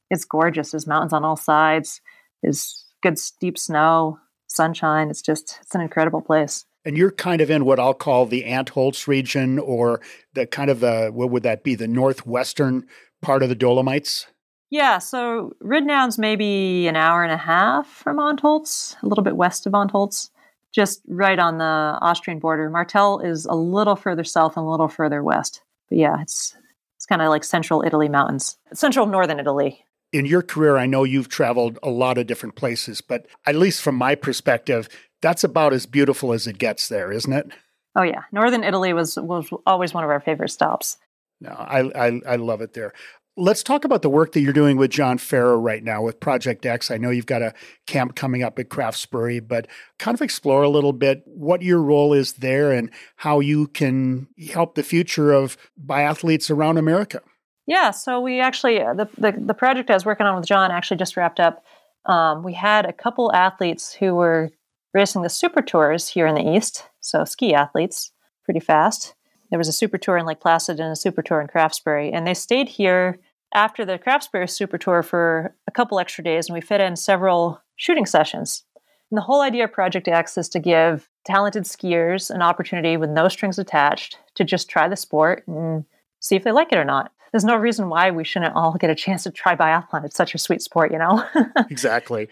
it's 0.09 0.25
gorgeous. 0.25 0.71
There's 0.71 0.87
mountains 0.87 1.13
on 1.13 1.25
all 1.25 1.35
sides. 1.35 2.01
There's 2.41 2.85
good 3.01 3.19
steep 3.19 3.57
snow 3.57 4.19
sunshine. 4.47 5.09
It's 5.09 5.21
just, 5.21 5.59
it's 5.61 5.75
an 5.75 5.81
incredible 5.81 6.21
place. 6.21 6.65
And 6.83 6.97
you're 6.97 7.11
kind 7.11 7.41
of 7.41 7.51
in 7.51 7.65
what 7.65 7.79
I'll 7.79 7.93
call 7.93 8.25
the 8.25 8.43
Antholz 8.43 9.07
region 9.07 9.59
or 9.59 10.01
the 10.33 10.47
kind 10.47 10.69
of 10.69 10.79
the, 10.79 11.09
what 11.13 11.29
would 11.29 11.43
that 11.43 11.63
be, 11.63 11.75
the 11.75 11.87
northwestern 11.87 12.87
part 13.21 13.43
of 13.43 13.49
the 13.49 13.55
Dolomites? 13.55 14.25
Yeah, 14.71 14.99
so 14.99 15.51
Ridnaun's 15.61 16.17
maybe 16.17 16.87
an 16.87 16.95
hour 16.95 17.23
and 17.23 17.31
a 17.31 17.37
half 17.37 17.87
from 17.87 18.17
Antholz, 18.17 18.95
a 19.03 19.05
little 19.05 19.23
bit 19.23 19.35
west 19.35 19.67
of 19.67 19.73
Antholz, 19.73 20.29
just 20.73 21.01
right 21.07 21.39
on 21.39 21.57
the 21.57 21.63
Austrian 22.01 22.39
border. 22.39 22.69
Martell 22.69 23.19
is 23.19 23.45
a 23.45 23.55
little 23.55 23.95
further 23.95 24.23
south 24.23 24.57
and 24.57 24.65
a 24.65 24.69
little 24.69 24.87
further 24.87 25.23
west. 25.23 25.61
But 25.89 25.97
yeah, 25.97 26.21
it's 26.21 26.55
it's 26.97 27.05
kind 27.05 27.21
of 27.21 27.29
like 27.29 27.43
central 27.43 27.83
Italy 27.85 28.09
mountains, 28.09 28.57
central 28.73 29.05
northern 29.05 29.39
Italy 29.39 29.85
in 30.11 30.25
your 30.25 30.41
career, 30.41 30.77
I 30.77 30.85
know 30.85 31.03
you've 31.03 31.29
traveled 31.29 31.79
a 31.81 31.89
lot 31.89 32.17
of 32.17 32.27
different 32.27 32.55
places, 32.55 33.01
but 33.01 33.27
at 33.45 33.55
least 33.55 33.81
from 33.81 33.95
my 33.95 34.15
perspective, 34.15 34.89
that's 35.21 35.43
about 35.43 35.73
as 35.73 35.85
beautiful 35.85 36.33
as 36.33 36.47
it 36.47 36.57
gets 36.57 36.87
there, 36.89 37.11
isn't 37.11 37.31
it? 37.31 37.51
Oh 37.95 38.03
yeah, 38.03 38.23
northern 38.31 38.63
Italy 38.63 38.93
was 38.93 39.17
was 39.17 39.49
always 39.65 39.93
one 39.93 40.03
of 40.03 40.09
our 40.09 40.19
favorite 40.19 40.49
stops. 40.49 40.97
No, 41.39 41.51
I 41.51 42.07
I, 42.07 42.21
I 42.27 42.35
love 42.37 42.61
it 42.61 42.73
there. 42.73 42.93
Let's 43.37 43.63
talk 43.63 43.85
about 43.85 44.01
the 44.01 44.09
work 44.09 44.33
that 44.33 44.41
you're 44.41 44.51
doing 44.51 44.75
with 44.75 44.91
John 44.91 45.17
Farra 45.17 45.57
right 45.57 45.83
now 45.83 46.01
with 46.01 46.19
Project 46.19 46.65
X. 46.65 46.91
I 46.91 46.97
know 46.97 47.11
you've 47.11 47.25
got 47.25 47.41
a 47.41 47.53
camp 47.87 48.13
coming 48.13 48.43
up 48.43 48.59
at 48.59 48.67
Craftsbury, 48.67 49.45
but 49.45 49.67
kind 49.99 50.13
of 50.13 50.21
explore 50.21 50.63
a 50.63 50.69
little 50.69 50.91
bit 50.91 51.23
what 51.25 51.61
your 51.61 51.81
role 51.81 52.11
is 52.11 52.33
there 52.33 52.73
and 52.73 52.91
how 53.15 53.39
you 53.39 53.67
can 53.67 54.27
help 54.51 54.75
the 54.75 54.83
future 54.83 55.31
of 55.31 55.55
biathletes 55.81 56.51
around 56.51 56.77
America. 56.77 57.21
Yeah, 57.67 57.91
so 57.91 58.19
we 58.19 58.41
actually 58.41 58.81
uh, 58.81 58.93
the, 58.93 59.07
the, 59.17 59.31
the 59.31 59.53
project 59.53 59.89
I 59.89 59.93
was 59.93 60.05
working 60.05 60.25
on 60.25 60.35
with 60.35 60.45
John 60.45 60.69
actually 60.69 60.97
just 60.97 61.15
wrapped 61.15 61.39
up. 61.39 61.63
Um, 62.05 62.43
we 62.43 62.53
had 62.53 62.85
a 62.85 62.93
couple 62.93 63.33
athletes 63.33 63.93
who 63.93 64.15
were 64.15 64.49
racing 64.93 65.21
the 65.21 65.29
super 65.29 65.61
tours 65.61 66.09
here 66.09 66.27
in 66.27 66.35
the 66.35 66.55
east, 66.55 66.89
so 66.99 67.23
ski 67.23 67.53
athletes, 67.53 68.11
pretty 68.43 68.59
fast. 68.59 69.13
There 69.51 69.59
was 69.59 69.67
a 69.67 69.73
super 69.73 69.97
tour 69.97 70.17
in 70.17 70.25
Lake 70.25 70.39
Placid 70.39 70.79
and 70.79 70.91
a 70.91 70.95
super 70.95 71.21
tour 71.21 71.39
in 71.39 71.47
Craftsbury, 71.47 72.09
and 72.11 72.25
they 72.25 72.33
stayed 72.33 72.69
here 72.69 73.19
after 73.53 73.85
the 73.85 73.99
Craftsbury 73.99 74.49
super 74.49 74.77
tour 74.77 75.03
for 75.03 75.53
a 75.67 75.71
couple 75.71 75.99
extra 75.99 76.23
days, 76.23 76.47
and 76.47 76.55
we 76.55 76.61
fit 76.61 76.81
in 76.81 76.95
several 76.95 77.61
shooting 77.75 78.05
sessions. 78.05 78.63
And 79.11 79.17
the 79.17 79.23
whole 79.23 79.41
idea 79.41 79.65
of 79.65 79.73
Project 79.73 80.07
X 80.07 80.37
is 80.37 80.49
to 80.49 80.59
give 80.59 81.09
talented 81.25 81.65
skiers 81.65 82.31
an 82.33 82.41
opportunity 82.41 82.97
with 82.97 83.09
no 83.09 83.27
strings 83.27 83.59
attached 83.59 84.17
to 84.35 84.43
just 84.43 84.69
try 84.69 84.87
the 84.87 84.95
sport 84.95 85.43
and 85.47 85.85
see 86.19 86.35
if 86.35 86.43
they 86.43 86.51
like 86.51 86.71
it 86.71 86.77
or 86.77 86.85
not 86.85 87.11
there's 87.31 87.45
no 87.45 87.55
reason 87.55 87.89
why 87.89 88.11
we 88.11 88.23
shouldn't 88.23 88.55
all 88.55 88.73
get 88.73 88.89
a 88.89 88.95
chance 88.95 89.23
to 89.23 89.31
try 89.31 89.55
biathlon. 89.55 90.03
It's 90.03 90.15
such 90.15 90.35
a 90.35 90.37
sweet 90.37 90.61
sport, 90.61 90.91
you 90.91 90.97
know. 90.97 91.23
exactly. 91.69 92.27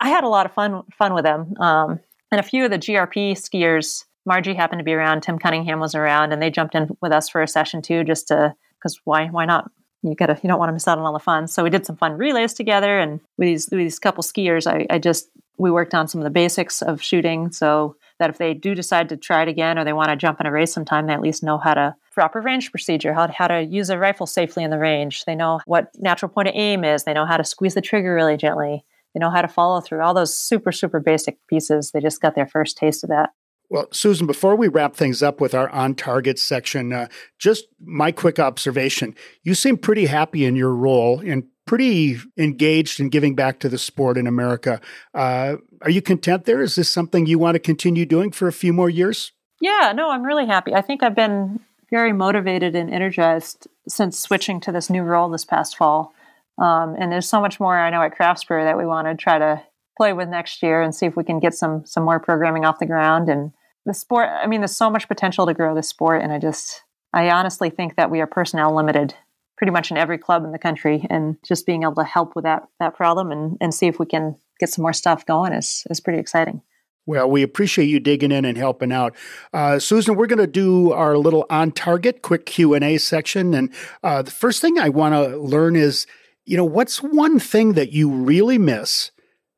I 0.00 0.08
had 0.08 0.24
a 0.24 0.28
lot 0.28 0.46
of 0.46 0.52
fun 0.52 0.82
fun 0.92 1.14
with 1.14 1.24
them, 1.24 1.54
um, 1.58 2.00
and 2.30 2.40
a 2.40 2.42
few 2.42 2.64
of 2.64 2.70
the 2.70 2.78
GRP 2.78 3.32
skiers. 3.32 4.04
Margie 4.24 4.54
happened 4.54 4.80
to 4.80 4.84
be 4.84 4.94
around. 4.94 5.22
Tim 5.22 5.38
Cunningham 5.38 5.80
was 5.80 5.94
around, 5.94 6.32
and 6.32 6.40
they 6.40 6.50
jumped 6.50 6.74
in 6.74 6.96
with 7.00 7.12
us 7.12 7.28
for 7.28 7.42
a 7.42 7.48
session 7.48 7.82
too, 7.82 8.04
just 8.04 8.28
to 8.28 8.54
because 8.78 9.00
why 9.04 9.26
why 9.26 9.44
not? 9.44 9.70
You 10.02 10.16
gotta 10.16 10.38
you 10.42 10.48
don't 10.48 10.58
want 10.58 10.68
to 10.68 10.72
miss 10.72 10.88
out 10.88 10.98
on 10.98 11.04
all 11.04 11.12
the 11.12 11.20
fun. 11.20 11.46
So 11.46 11.62
we 11.62 11.70
did 11.70 11.86
some 11.86 11.96
fun 11.96 12.18
relays 12.18 12.54
together, 12.54 12.98
and 12.98 13.20
with 13.38 13.46
these 13.46 13.68
with 13.70 13.78
these 13.78 13.98
couple 13.98 14.22
skiers, 14.22 14.66
I, 14.66 14.86
I 14.90 14.98
just 14.98 15.28
we 15.58 15.70
worked 15.70 15.94
on 15.94 16.08
some 16.08 16.20
of 16.20 16.24
the 16.24 16.30
basics 16.30 16.82
of 16.82 17.02
shooting. 17.02 17.52
So 17.52 17.96
that 18.22 18.30
if 18.30 18.38
they 18.38 18.54
do 18.54 18.74
decide 18.74 19.08
to 19.08 19.16
try 19.16 19.42
it 19.42 19.48
again 19.48 19.78
or 19.78 19.84
they 19.84 19.92
want 19.92 20.10
to 20.10 20.16
jump 20.16 20.40
in 20.40 20.46
a 20.46 20.52
race 20.52 20.72
sometime, 20.72 21.06
they 21.06 21.12
at 21.12 21.20
least 21.20 21.42
know 21.42 21.58
how 21.58 21.74
to 21.74 21.96
proper 22.12 22.40
range 22.40 22.70
procedure, 22.70 23.12
how, 23.12 23.26
how 23.28 23.48
to 23.48 23.62
use 23.62 23.90
a 23.90 23.98
rifle 23.98 24.26
safely 24.26 24.62
in 24.62 24.70
the 24.70 24.78
range. 24.78 25.24
They 25.24 25.34
know 25.34 25.60
what 25.66 25.90
natural 25.98 26.28
point 26.28 26.46
of 26.46 26.54
aim 26.54 26.84
is. 26.84 27.02
They 27.02 27.14
know 27.14 27.26
how 27.26 27.36
to 27.36 27.44
squeeze 27.44 27.74
the 27.74 27.80
trigger 27.80 28.14
really 28.14 28.36
gently. 28.36 28.84
They 29.12 29.18
know 29.18 29.30
how 29.30 29.42
to 29.42 29.48
follow 29.48 29.80
through 29.80 30.02
all 30.02 30.14
those 30.14 30.36
super, 30.36 30.70
super 30.70 31.00
basic 31.00 31.36
pieces. 31.48 31.90
They 31.90 32.00
just 32.00 32.20
got 32.20 32.36
their 32.36 32.46
first 32.46 32.76
taste 32.76 33.02
of 33.02 33.10
that. 33.10 33.30
Well, 33.72 33.88
Susan, 33.90 34.26
before 34.26 34.54
we 34.54 34.68
wrap 34.68 34.94
things 34.94 35.22
up 35.22 35.40
with 35.40 35.54
our 35.54 35.70
on 35.70 35.94
target 35.94 36.38
section, 36.38 36.92
uh, 36.92 37.08
just 37.38 37.64
my 37.80 38.12
quick 38.12 38.38
observation. 38.38 39.14
You 39.44 39.54
seem 39.54 39.78
pretty 39.78 40.04
happy 40.04 40.44
in 40.44 40.56
your 40.56 40.74
role 40.74 41.20
and 41.20 41.44
pretty 41.64 42.18
engaged 42.36 43.00
in 43.00 43.08
giving 43.08 43.34
back 43.34 43.60
to 43.60 43.70
the 43.70 43.78
sport 43.78 44.18
in 44.18 44.26
America. 44.26 44.78
Uh, 45.14 45.56
are 45.80 45.88
you 45.88 46.02
content 46.02 46.44
there? 46.44 46.60
Is 46.60 46.74
this 46.74 46.90
something 46.90 47.24
you 47.24 47.38
want 47.38 47.54
to 47.54 47.58
continue 47.58 48.04
doing 48.04 48.30
for 48.30 48.46
a 48.46 48.52
few 48.52 48.74
more 48.74 48.90
years? 48.90 49.32
Yeah, 49.58 49.94
no, 49.96 50.10
I'm 50.10 50.22
really 50.22 50.46
happy. 50.46 50.74
I 50.74 50.82
think 50.82 51.02
I've 51.02 51.16
been 51.16 51.58
very 51.90 52.12
motivated 52.12 52.76
and 52.76 52.92
energized 52.92 53.68
since 53.88 54.20
switching 54.20 54.60
to 54.60 54.72
this 54.72 54.90
new 54.90 55.00
role 55.02 55.30
this 55.30 55.46
past 55.46 55.78
fall. 55.78 56.12
Um, 56.58 56.94
and 56.98 57.10
there's 57.10 57.26
so 57.26 57.40
much 57.40 57.58
more 57.58 57.78
I 57.78 57.88
know 57.88 58.02
at 58.02 58.18
Craftsbury 58.18 58.64
that 58.64 58.76
we 58.76 58.84
want 58.84 59.08
to 59.08 59.14
try 59.14 59.38
to 59.38 59.62
play 59.96 60.12
with 60.12 60.28
next 60.28 60.62
year 60.62 60.82
and 60.82 60.94
see 60.94 61.06
if 61.06 61.16
we 61.16 61.24
can 61.24 61.40
get 61.40 61.54
some 61.54 61.86
some 61.86 62.04
more 62.04 62.20
programming 62.20 62.66
off 62.66 62.78
the 62.78 62.84
ground. 62.84 63.30
And 63.30 63.52
the 63.86 63.94
sport, 63.94 64.28
I 64.28 64.46
mean, 64.46 64.60
there's 64.60 64.76
so 64.76 64.90
much 64.90 65.08
potential 65.08 65.46
to 65.46 65.54
grow 65.54 65.74
the 65.74 65.82
sport, 65.82 66.22
and 66.22 66.32
I 66.32 66.38
just, 66.38 66.82
I 67.12 67.30
honestly 67.30 67.70
think 67.70 67.96
that 67.96 68.10
we 68.10 68.20
are 68.20 68.26
personnel 68.26 68.74
limited 68.74 69.14
pretty 69.56 69.72
much 69.72 69.90
in 69.90 69.96
every 69.96 70.18
club 70.18 70.44
in 70.44 70.52
the 70.52 70.58
country, 70.58 71.06
and 71.10 71.36
just 71.46 71.66
being 71.66 71.82
able 71.82 71.94
to 71.94 72.04
help 72.04 72.34
with 72.34 72.44
that 72.44 72.66
that 72.80 72.96
problem 72.96 73.30
and 73.30 73.56
and 73.60 73.74
see 73.74 73.86
if 73.86 73.98
we 73.98 74.06
can 74.06 74.36
get 74.58 74.68
some 74.68 74.82
more 74.82 74.92
stuff 74.92 75.26
going 75.26 75.52
is 75.52 75.84
is 75.90 76.00
pretty 76.00 76.18
exciting. 76.18 76.62
Well, 77.04 77.28
we 77.28 77.42
appreciate 77.42 77.86
you 77.86 77.98
digging 77.98 78.30
in 78.30 78.44
and 78.44 78.56
helping 78.56 78.92
out, 78.92 79.16
uh, 79.52 79.80
Susan. 79.80 80.14
We're 80.14 80.28
going 80.28 80.38
to 80.38 80.46
do 80.46 80.92
our 80.92 81.18
little 81.18 81.46
on 81.50 81.72
target 81.72 82.22
quick 82.22 82.46
Q 82.46 82.74
and 82.74 82.84
A 82.84 82.98
section, 82.98 83.54
and 83.54 83.72
uh, 84.04 84.22
the 84.22 84.30
first 84.30 84.60
thing 84.60 84.78
I 84.78 84.88
want 84.88 85.14
to 85.14 85.36
learn 85.36 85.74
is, 85.74 86.06
you 86.44 86.56
know, 86.56 86.64
what's 86.64 87.02
one 87.02 87.40
thing 87.40 87.72
that 87.72 87.92
you 87.92 88.08
really 88.08 88.58
miss 88.58 89.10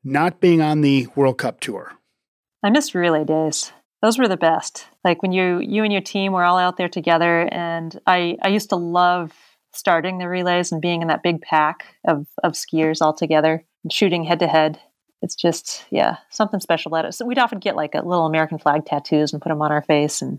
not 0.02 0.40
being 0.40 0.62
on 0.62 0.80
the 0.80 1.06
World 1.14 1.36
Cup 1.36 1.60
tour? 1.60 1.92
I 2.62 2.70
miss 2.70 2.94
relay 2.94 3.24
days. 3.24 3.72
Those 4.04 4.18
were 4.18 4.28
the 4.28 4.36
best. 4.36 4.86
Like 5.02 5.22
when 5.22 5.32
you 5.32 5.60
you 5.60 5.82
and 5.82 5.90
your 5.90 6.02
team 6.02 6.32
were 6.32 6.44
all 6.44 6.58
out 6.58 6.76
there 6.76 6.90
together, 6.90 7.48
and 7.50 7.98
I 8.06 8.36
I 8.42 8.48
used 8.48 8.68
to 8.68 8.76
love 8.76 9.32
starting 9.72 10.18
the 10.18 10.28
relays 10.28 10.70
and 10.70 10.82
being 10.82 11.00
in 11.00 11.08
that 11.08 11.22
big 11.22 11.40
pack 11.40 11.86
of 12.06 12.26
of 12.42 12.52
skiers 12.52 13.00
all 13.00 13.14
together 13.14 13.64
and 13.82 13.92
shooting 13.92 14.22
head 14.24 14.40
to 14.40 14.46
head 14.46 14.78
it's 15.24 15.34
just 15.34 15.86
yeah 15.90 16.18
something 16.30 16.60
special 16.60 16.94
at 16.96 17.06
it. 17.06 17.14
So 17.14 17.24
we'd 17.24 17.38
often 17.38 17.58
get 17.58 17.76
like 17.76 17.94
a 17.94 18.06
little 18.06 18.26
American 18.26 18.58
flag 18.58 18.84
tattoos 18.84 19.32
and 19.32 19.40
put 19.40 19.48
them 19.48 19.62
on 19.62 19.72
our 19.72 19.82
face, 19.82 20.20
and 20.20 20.38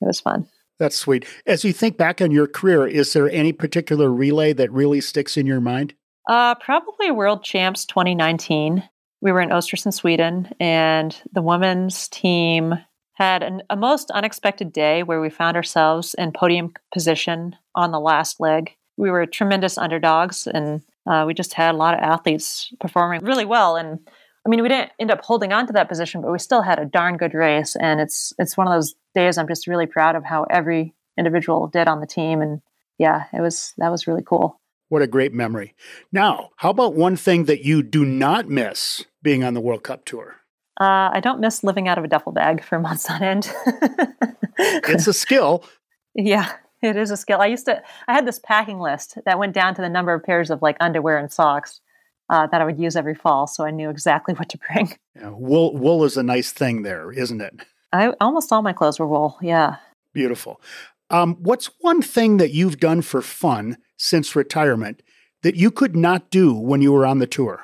it 0.00 0.04
was 0.04 0.20
fun. 0.20 0.46
That's 0.78 0.96
sweet. 0.96 1.24
As 1.46 1.64
you 1.64 1.72
think 1.72 1.96
back 1.96 2.20
on 2.20 2.30
your 2.30 2.46
career, 2.46 2.86
is 2.86 3.14
there 3.14 3.30
any 3.30 3.52
particular 3.52 4.10
relay 4.10 4.52
that 4.52 4.70
really 4.70 5.00
sticks 5.00 5.38
in 5.38 5.46
your 5.46 5.60
mind? 5.60 5.94
Uh, 6.28 6.54
probably 6.56 7.10
World 7.10 7.42
Champs 7.42 7.86
2019. 7.86 8.86
We 9.22 9.32
were 9.32 9.40
in 9.40 9.48
Östersund, 9.48 9.94
Sweden, 9.94 10.52
and 10.60 11.16
the 11.32 11.40
women's 11.40 12.08
team 12.08 12.74
had 13.16 13.42
an, 13.42 13.62
a 13.70 13.76
most 13.76 14.10
unexpected 14.10 14.72
day 14.72 15.02
where 15.02 15.20
we 15.20 15.30
found 15.30 15.56
ourselves 15.56 16.14
in 16.14 16.32
podium 16.32 16.72
position 16.92 17.56
on 17.74 17.90
the 17.90 18.00
last 18.00 18.40
leg. 18.40 18.72
We 18.98 19.10
were 19.10 19.24
tremendous 19.24 19.78
underdogs, 19.78 20.46
and 20.46 20.82
uh, 21.06 21.24
we 21.26 21.32
just 21.32 21.54
had 21.54 21.74
a 21.74 21.78
lot 21.78 21.94
of 21.94 22.00
athletes 22.00 22.72
performing 22.78 23.24
really 23.24 23.46
well. 23.46 23.76
And 23.76 24.00
I 24.44 24.50
mean, 24.50 24.62
we 24.62 24.68
didn't 24.68 24.92
end 25.00 25.10
up 25.10 25.24
holding 25.24 25.52
on 25.52 25.66
to 25.66 25.72
that 25.72 25.88
position, 25.88 26.20
but 26.20 26.30
we 26.30 26.38
still 26.38 26.60
had 26.62 26.78
a 26.78 26.84
darn 26.84 27.16
good 27.16 27.32
race. 27.32 27.74
And 27.74 28.00
it's 28.00 28.34
it's 28.38 28.56
one 28.56 28.66
of 28.66 28.74
those 28.74 28.94
days 29.14 29.38
I'm 29.38 29.48
just 29.48 29.66
really 29.66 29.86
proud 29.86 30.14
of 30.14 30.24
how 30.24 30.44
every 30.50 30.94
individual 31.18 31.68
did 31.68 31.88
on 31.88 32.00
the 32.00 32.06
team. 32.06 32.42
And 32.42 32.60
yeah, 32.98 33.24
it 33.32 33.40
was 33.40 33.72
that 33.78 33.90
was 33.90 34.06
really 34.06 34.22
cool. 34.22 34.60
What 34.88 35.02
a 35.02 35.06
great 35.06 35.32
memory. 35.32 35.74
Now, 36.12 36.50
how 36.56 36.70
about 36.70 36.94
one 36.94 37.16
thing 37.16 37.46
that 37.46 37.64
you 37.64 37.82
do 37.82 38.04
not 38.04 38.48
miss 38.48 39.04
being 39.22 39.42
on 39.42 39.54
the 39.54 39.60
World 39.60 39.82
Cup 39.82 40.04
tour? 40.04 40.36
Uh, 40.78 41.10
I 41.12 41.20
don't 41.20 41.40
miss 41.40 41.64
living 41.64 41.88
out 41.88 41.98
of 41.98 42.04
a 42.04 42.08
duffel 42.08 42.32
bag 42.32 42.62
for 42.62 42.78
months 42.78 43.08
on 43.10 43.22
end. 43.22 43.50
it's 44.58 45.06
a 45.06 45.12
skill. 45.12 45.64
Yeah, 46.14 46.52
it 46.82 46.96
is 46.96 47.10
a 47.10 47.16
skill. 47.16 47.40
I 47.40 47.46
used 47.46 47.64
to, 47.66 47.82
I 48.06 48.12
had 48.12 48.26
this 48.26 48.38
packing 48.38 48.78
list 48.78 49.18
that 49.24 49.38
went 49.38 49.54
down 49.54 49.74
to 49.76 49.82
the 49.82 49.88
number 49.88 50.12
of 50.12 50.22
pairs 50.22 50.50
of 50.50 50.60
like 50.60 50.76
underwear 50.80 51.18
and 51.18 51.32
socks 51.32 51.80
uh, 52.28 52.46
that 52.48 52.60
I 52.60 52.64
would 52.64 52.78
use 52.78 52.96
every 52.96 53.14
fall, 53.14 53.46
so 53.46 53.64
I 53.64 53.70
knew 53.70 53.88
exactly 53.88 54.34
what 54.34 54.48
to 54.50 54.58
bring. 54.58 54.96
Yeah, 55.14 55.30
wool 55.30 55.74
wool 55.76 56.04
is 56.04 56.16
a 56.16 56.22
nice 56.22 56.52
thing 56.52 56.82
there, 56.82 57.12
isn't 57.12 57.40
it? 57.40 57.60
I 57.92 58.12
almost 58.20 58.52
all 58.52 58.62
my 58.62 58.72
clothes 58.72 58.98
were 58.98 59.06
wool. 59.06 59.38
Yeah. 59.40 59.76
Beautiful. 60.12 60.60
Um, 61.08 61.36
what's 61.40 61.70
one 61.80 62.02
thing 62.02 62.38
that 62.38 62.50
you've 62.50 62.80
done 62.80 63.02
for 63.02 63.22
fun 63.22 63.78
since 63.96 64.34
retirement 64.34 65.02
that 65.42 65.54
you 65.54 65.70
could 65.70 65.94
not 65.94 66.30
do 66.30 66.52
when 66.52 66.82
you 66.82 66.92
were 66.92 67.06
on 67.06 67.18
the 67.18 67.26
tour? 67.26 67.62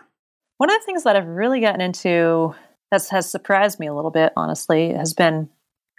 One 0.58 0.70
of 0.70 0.78
the 0.78 0.86
things 0.86 1.02
that 1.02 1.16
I've 1.16 1.26
really 1.26 1.60
gotten 1.60 1.80
into 1.80 2.54
that 2.92 3.08
has 3.08 3.28
surprised 3.28 3.80
me 3.80 3.88
a 3.88 3.94
little 3.94 4.12
bit, 4.12 4.32
honestly, 4.36 4.92
has 4.92 5.14
been 5.14 5.48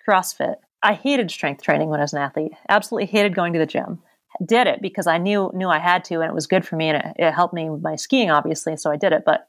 CrossFit. 0.07 0.55
I 0.81 0.93
hated 0.93 1.29
strength 1.29 1.61
training 1.61 1.89
when 1.89 1.99
I 1.99 2.03
was 2.03 2.13
an 2.13 2.21
athlete. 2.21 2.53
Absolutely 2.69 3.07
hated 3.07 3.35
going 3.35 3.51
to 3.53 3.59
the 3.59 3.65
gym 3.65 4.01
did 4.43 4.67
it 4.67 4.81
because 4.81 5.07
I 5.07 5.17
knew 5.17 5.51
knew 5.53 5.69
I 5.69 5.79
had 5.79 6.03
to, 6.05 6.15
and 6.15 6.29
it 6.29 6.33
was 6.33 6.47
good 6.47 6.65
for 6.65 6.75
me, 6.75 6.89
and 6.89 6.97
it, 6.97 7.15
it 7.17 7.31
helped 7.31 7.53
me 7.53 7.69
with 7.69 7.81
my 7.81 7.95
skiing, 7.95 8.31
obviously. 8.31 8.77
So 8.77 8.91
I 8.91 8.97
did 8.97 9.13
it, 9.13 9.23
but 9.25 9.47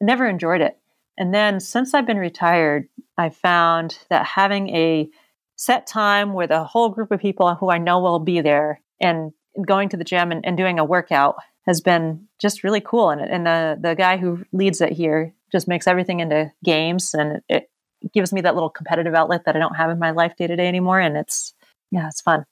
never 0.00 0.26
enjoyed 0.26 0.60
it. 0.60 0.78
And 1.16 1.34
then 1.34 1.60
since 1.60 1.94
I've 1.94 2.06
been 2.06 2.18
retired, 2.18 2.88
I 3.16 3.30
found 3.30 3.98
that 4.10 4.24
having 4.24 4.68
a 4.68 5.08
set 5.56 5.86
time 5.86 6.34
with 6.34 6.50
a 6.50 6.64
whole 6.64 6.90
group 6.90 7.10
of 7.10 7.20
people 7.20 7.54
who 7.54 7.70
I 7.70 7.78
know 7.78 8.00
will 8.00 8.20
be 8.20 8.40
there 8.40 8.80
and 9.00 9.32
going 9.66 9.88
to 9.88 9.96
the 9.96 10.04
gym 10.04 10.30
and, 10.30 10.46
and 10.46 10.56
doing 10.56 10.78
a 10.78 10.84
workout 10.84 11.36
has 11.66 11.80
been 11.80 12.28
just 12.38 12.62
really 12.62 12.80
cool. 12.80 13.10
And, 13.10 13.20
and 13.20 13.44
the, 13.44 13.78
the 13.80 13.94
guy 13.96 14.16
who 14.16 14.44
leads 14.52 14.80
it 14.80 14.92
here 14.92 15.34
just 15.52 15.68
makes 15.68 15.86
everything 15.86 16.20
into 16.20 16.52
games 16.64 17.14
and 17.14 17.40
it 17.48 17.70
gives 18.12 18.32
me 18.32 18.40
that 18.42 18.54
little 18.54 18.70
competitive 18.70 19.14
outlet 19.14 19.44
that 19.44 19.56
I 19.56 19.58
don't 19.58 19.76
have 19.76 19.90
in 19.90 19.98
my 19.98 20.10
life 20.10 20.36
day 20.36 20.46
to 20.46 20.56
day 20.56 20.68
anymore. 20.68 21.00
And 21.00 21.16
it's, 21.16 21.54
yeah, 21.90 22.08
it's 22.08 22.20
fun. 22.20 22.44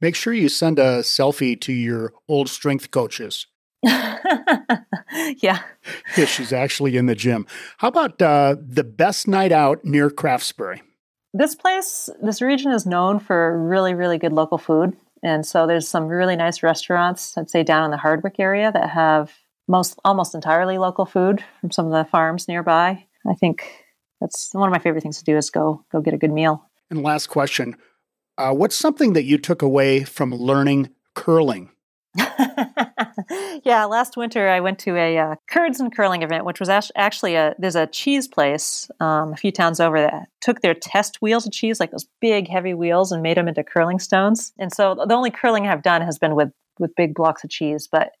Make 0.00 0.16
sure 0.16 0.32
you 0.32 0.48
send 0.48 0.78
a 0.78 1.00
selfie 1.00 1.60
to 1.60 1.72
your 1.72 2.12
old 2.28 2.48
strength 2.48 2.90
coaches. 2.90 3.46
yeah. 5.42 5.60
Yeah, 6.16 6.24
she's 6.24 6.52
actually 6.52 6.96
in 6.96 7.06
the 7.06 7.14
gym. 7.14 7.46
How 7.78 7.88
about 7.88 8.20
uh, 8.20 8.56
the 8.60 8.84
best 8.84 9.28
night 9.28 9.52
out 9.52 9.84
near 9.84 10.10
Craftsbury? 10.10 10.80
This 11.34 11.54
place, 11.54 12.10
this 12.22 12.42
region 12.42 12.72
is 12.72 12.84
known 12.84 13.18
for 13.18 13.58
really, 13.58 13.94
really 13.94 14.18
good 14.18 14.32
local 14.32 14.58
food. 14.58 14.96
And 15.22 15.46
so 15.46 15.66
there's 15.66 15.88
some 15.88 16.08
really 16.08 16.36
nice 16.36 16.62
restaurants, 16.62 17.38
I'd 17.38 17.48
say 17.48 17.62
down 17.62 17.84
in 17.84 17.90
the 17.90 17.96
Hardwick 17.96 18.36
area 18.38 18.72
that 18.72 18.90
have 18.90 19.32
most 19.68 19.98
almost 20.04 20.34
entirely 20.34 20.78
local 20.78 21.06
food 21.06 21.44
from 21.60 21.70
some 21.70 21.86
of 21.86 21.92
the 21.92 22.08
farms 22.10 22.48
nearby. 22.48 23.06
I 23.28 23.34
think 23.34 23.64
that's 24.20 24.50
one 24.52 24.68
of 24.68 24.72
my 24.72 24.78
favorite 24.78 25.02
things 25.02 25.18
to 25.18 25.24
do 25.24 25.36
is 25.36 25.50
go 25.50 25.84
go 25.90 26.00
get 26.00 26.14
a 26.14 26.18
good 26.18 26.32
meal. 26.32 26.68
And 26.90 27.02
last 27.02 27.28
question, 27.28 27.76
uh, 28.38 28.52
what's 28.52 28.76
something 28.76 29.12
that 29.14 29.24
you 29.24 29.38
took 29.38 29.62
away 29.62 30.04
from 30.04 30.34
learning 30.34 30.90
curling? 31.14 31.70
yeah, 33.64 33.84
last 33.86 34.16
winter 34.16 34.48
I 34.48 34.60
went 34.60 34.78
to 34.80 34.96
a 34.96 35.16
uh, 35.16 35.34
curds 35.48 35.80
and 35.80 35.94
curling 35.94 36.22
event, 36.22 36.44
which 36.44 36.60
was 36.60 36.68
actually 36.68 37.36
a 37.36 37.54
there's 37.58 37.76
a 37.76 37.86
cheese 37.86 38.28
place 38.28 38.90
um, 39.00 39.32
a 39.32 39.36
few 39.36 39.50
towns 39.50 39.80
over 39.80 40.00
that 40.00 40.28
took 40.40 40.60
their 40.60 40.74
test 40.74 41.22
wheels 41.22 41.46
of 41.46 41.52
cheese, 41.52 41.80
like 41.80 41.90
those 41.90 42.06
big 42.20 42.48
heavy 42.48 42.74
wheels, 42.74 43.12
and 43.12 43.22
made 43.22 43.36
them 43.36 43.48
into 43.48 43.64
curling 43.64 43.98
stones. 43.98 44.52
And 44.58 44.72
so 44.72 44.94
the 44.94 45.14
only 45.14 45.30
curling 45.30 45.66
I've 45.66 45.82
done 45.82 46.02
has 46.02 46.18
been 46.18 46.34
with 46.34 46.50
with 46.78 46.94
big 46.96 47.14
blocks 47.14 47.44
of 47.44 47.50
cheese, 47.50 47.88
but 47.90 48.12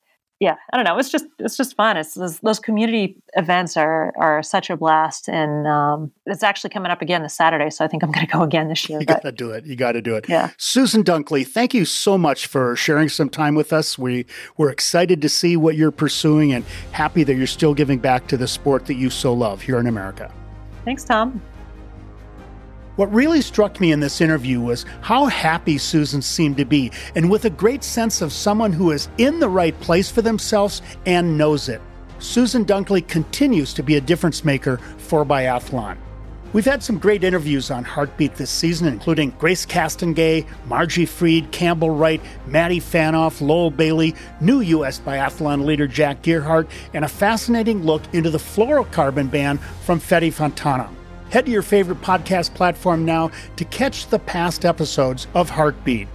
yeah, 0.42 0.56
I 0.72 0.76
don't 0.76 0.84
know. 0.84 0.98
It's 0.98 1.08
just 1.08 1.26
it's 1.38 1.56
just 1.56 1.76
fun. 1.76 1.96
It's 1.96 2.14
those, 2.14 2.40
those 2.40 2.58
community 2.58 3.16
events 3.34 3.76
are 3.76 4.12
are 4.16 4.42
such 4.42 4.70
a 4.70 4.76
blast, 4.76 5.28
and 5.28 5.68
um, 5.68 6.10
it's 6.26 6.42
actually 6.42 6.70
coming 6.70 6.90
up 6.90 7.00
again 7.00 7.22
this 7.22 7.36
Saturday. 7.36 7.70
So 7.70 7.84
I 7.84 7.88
think 7.88 8.02
I'm 8.02 8.10
going 8.10 8.26
to 8.26 8.32
go 8.32 8.42
again 8.42 8.66
this 8.66 8.88
year. 8.88 8.98
You 8.98 9.06
got 9.06 9.22
to 9.22 9.30
do 9.30 9.52
it. 9.52 9.64
You 9.66 9.76
got 9.76 9.92
to 9.92 10.02
do 10.02 10.16
it. 10.16 10.28
Yeah. 10.28 10.50
Susan 10.56 11.04
Dunklee, 11.04 11.46
thank 11.46 11.74
you 11.74 11.84
so 11.84 12.18
much 12.18 12.48
for 12.48 12.74
sharing 12.74 13.08
some 13.08 13.28
time 13.28 13.54
with 13.54 13.72
us. 13.72 13.96
We 13.96 14.26
we're 14.56 14.70
excited 14.70 15.22
to 15.22 15.28
see 15.28 15.56
what 15.56 15.76
you're 15.76 15.92
pursuing, 15.92 16.52
and 16.52 16.64
happy 16.90 17.22
that 17.22 17.36
you're 17.36 17.46
still 17.46 17.72
giving 17.72 18.00
back 18.00 18.26
to 18.26 18.36
the 18.36 18.48
sport 18.48 18.86
that 18.86 18.94
you 18.94 19.10
so 19.10 19.32
love 19.32 19.62
here 19.62 19.78
in 19.78 19.86
America. 19.86 20.34
Thanks, 20.84 21.04
Tom. 21.04 21.40
What 22.96 23.12
really 23.12 23.40
struck 23.40 23.80
me 23.80 23.90
in 23.90 24.00
this 24.00 24.20
interview 24.20 24.60
was 24.60 24.84
how 25.00 25.24
happy 25.26 25.78
Susan 25.78 26.20
seemed 26.20 26.58
to 26.58 26.66
be, 26.66 26.92
and 27.14 27.30
with 27.30 27.46
a 27.46 27.50
great 27.50 27.82
sense 27.82 28.20
of 28.20 28.34
someone 28.34 28.72
who 28.72 28.90
is 28.90 29.08
in 29.16 29.40
the 29.40 29.48
right 29.48 29.78
place 29.80 30.10
for 30.10 30.20
themselves 30.20 30.82
and 31.06 31.38
knows 31.38 31.70
it. 31.70 31.80
Susan 32.18 32.66
Dunklee 32.66 33.08
continues 33.08 33.72
to 33.74 33.82
be 33.82 33.96
a 33.96 34.00
difference 34.00 34.44
maker 34.44 34.76
for 34.98 35.24
biathlon. 35.24 35.96
We've 36.52 36.66
had 36.66 36.82
some 36.82 36.98
great 36.98 37.24
interviews 37.24 37.70
on 37.70 37.82
Heartbeat 37.82 38.34
this 38.34 38.50
season, 38.50 38.86
including 38.86 39.30
Grace 39.38 39.64
Castonguay, 39.64 40.46
Margie 40.66 41.06
Freed, 41.06 41.50
Campbell 41.50 41.88
Wright, 41.88 42.20
Maddie 42.46 42.78
Phaneuf, 42.78 43.40
Lowell 43.40 43.70
Bailey, 43.70 44.14
new 44.42 44.60
U.S. 44.60 45.00
biathlon 45.00 45.64
leader 45.64 45.86
Jack 45.86 46.20
Gearhart, 46.20 46.68
and 46.92 47.06
a 47.06 47.08
fascinating 47.08 47.84
look 47.84 48.02
into 48.12 48.28
the 48.28 48.36
fluorocarbon 48.36 49.30
ban 49.30 49.56
from 49.56 49.98
Fede 49.98 50.34
Fontana. 50.34 50.90
Head 51.32 51.46
to 51.46 51.50
your 51.50 51.62
favorite 51.62 52.02
podcast 52.02 52.52
platform 52.52 53.06
now 53.06 53.30
to 53.56 53.64
catch 53.64 54.06
the 54.08 54.18
past 54.18 54.66
episodes 54.66 55.26
of 55.32 55.48
Heartbeat. 55.48 56.06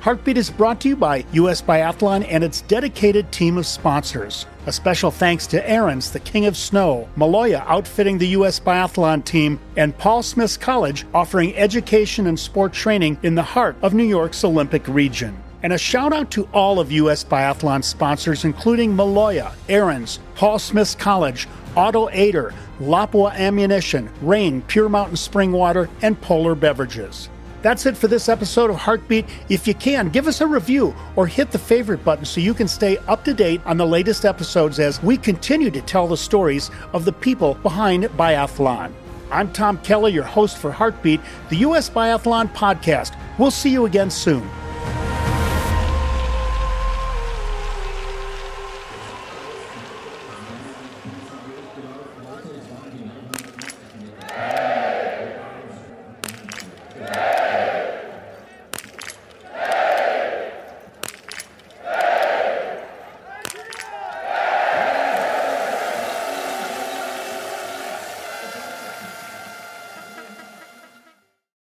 Heartbeat 0.00 0.38
is 0.38 0.48
brought 0.48 0.80
to 0.80 0.88
you 0.88 0.96
by 0.96 1.26
US 1.34 1.60
Biathlon 1.60 2.24
and 2.26 2.42
its 2.42 2.62
dedicated 2.62 3.30
team 3.30 3.58
of 3.58 3.66
sponsors. 3.66 4.46
A 4.64 4.72
special 4.72 5.10
thanks 5.10 5.46
to 5.48 5.62
Ariens, 5.62 6.10
the 6.10 6.20
King 6.20 6.46
of 6.46 6.56
Snow, 6.56 7.06
Maloja 7.18 7.62
outfitting 7.66 8.16
the 8.16 8.28
US 8.28 8.58
Biathlon 8.60 9.22
team, 9.26 9.60
and 9.76 9.96
Paul 9.98 10.22
Smith's 10.22 10.56
College 10.56 11.04
offering 11.12 11.54
education 11.54 12.26
and 12.26 12.40
sport 12.40 12.72
training 12.72 13.18
in 13.22 13.34
the 13.34 13.42
heart 13.42 13.76
of 13.82 13.92
New 13.92 14.04
York's 14.04 14.42
Olympic 14.42 14.88
region. 14.88 15.36
And 15.62 15.74
a 15.74 15.78
shout 15.78 16.14
out 16.14 16.30
to 16.30 16.48
all 16.54 16.80
of 16.80 16.90
US 16.90 17.22
Biathlon 17.22 17.84
sponsors, 17.84 18.46
including 18.46 18.96
Maloja, 18.96 19.52
Ariens, 19.68 20.18
Paul 20.34 20.58
Smith's 20.58 20.94
College, 20.94 21.46
Auto 21.74 22.08
Aider, 22.10 22.52
Lapua 22.80 23.34
Ammunition, 23.34 24.10
Rain, 24.20 24.62
Pure 24.62 24.88
Mountain 24.88 25.16
Spring 25.16 25.52
Water, 25.52 25.88
and 26.02 26.20
Polar 26.20 26.54
Beverages. 26.54 27.28
That's 27.62 27.86
it 27.86 27.96
for 27.96 28.08
this 28.08 28.28
episode 28.28 28.70
of 28.70 28.76
Heartbeat. 28.76 29.24
If 29.48 29.68
you 29.68 29.74
can, 29.74 30.08
give 30.08 30.26
us 30.26 30.40
a 30.40 30.46
review 30.46 30.94
or 31.14 31.28
hit 31.28 31.52
the 31.52 31.58
favorite 31.58 32.04
button 32.04 32.24
so 32.24 32.40
you 32.40 32.54
can 32.54 32.66
stay 32.66 32.98
up 33.06 33.24
to 33.24 33.32
date 33.32 33.60
on 33.64 33.76
the 33.76 33.86
latest 33.86 34.24
episodes 34.24 34.80
as 34.80 35.02
we 35.02 35.16
continue 35.16 35.70
to 35.70 35.80
tell 35.82 36.08
the 36.08 36.16
stories 36.16 36.70
of 36.92 37.04
the 37.04 37.12
people 37.12 37.54
behind 37.54 38.04
biathlon. 38.04 38.92
I'm 39.30 39.50
Tom 39.52 39.78
Kelly, 39.78 40.12
your 40.12 40.24
host 40.24 40.58
for 40.58 40.72
Heartbeat, 40.72 41.20
the 41.48 41.56
U.S. 41.58 41.88
Biathlon 41.88 42.52
podcast. 42.52 43.16
We'll 43.38 43.50
see 43.50 43.70
you 43.70 43.86
again 43.86 44.10
soon. 44.10 44.46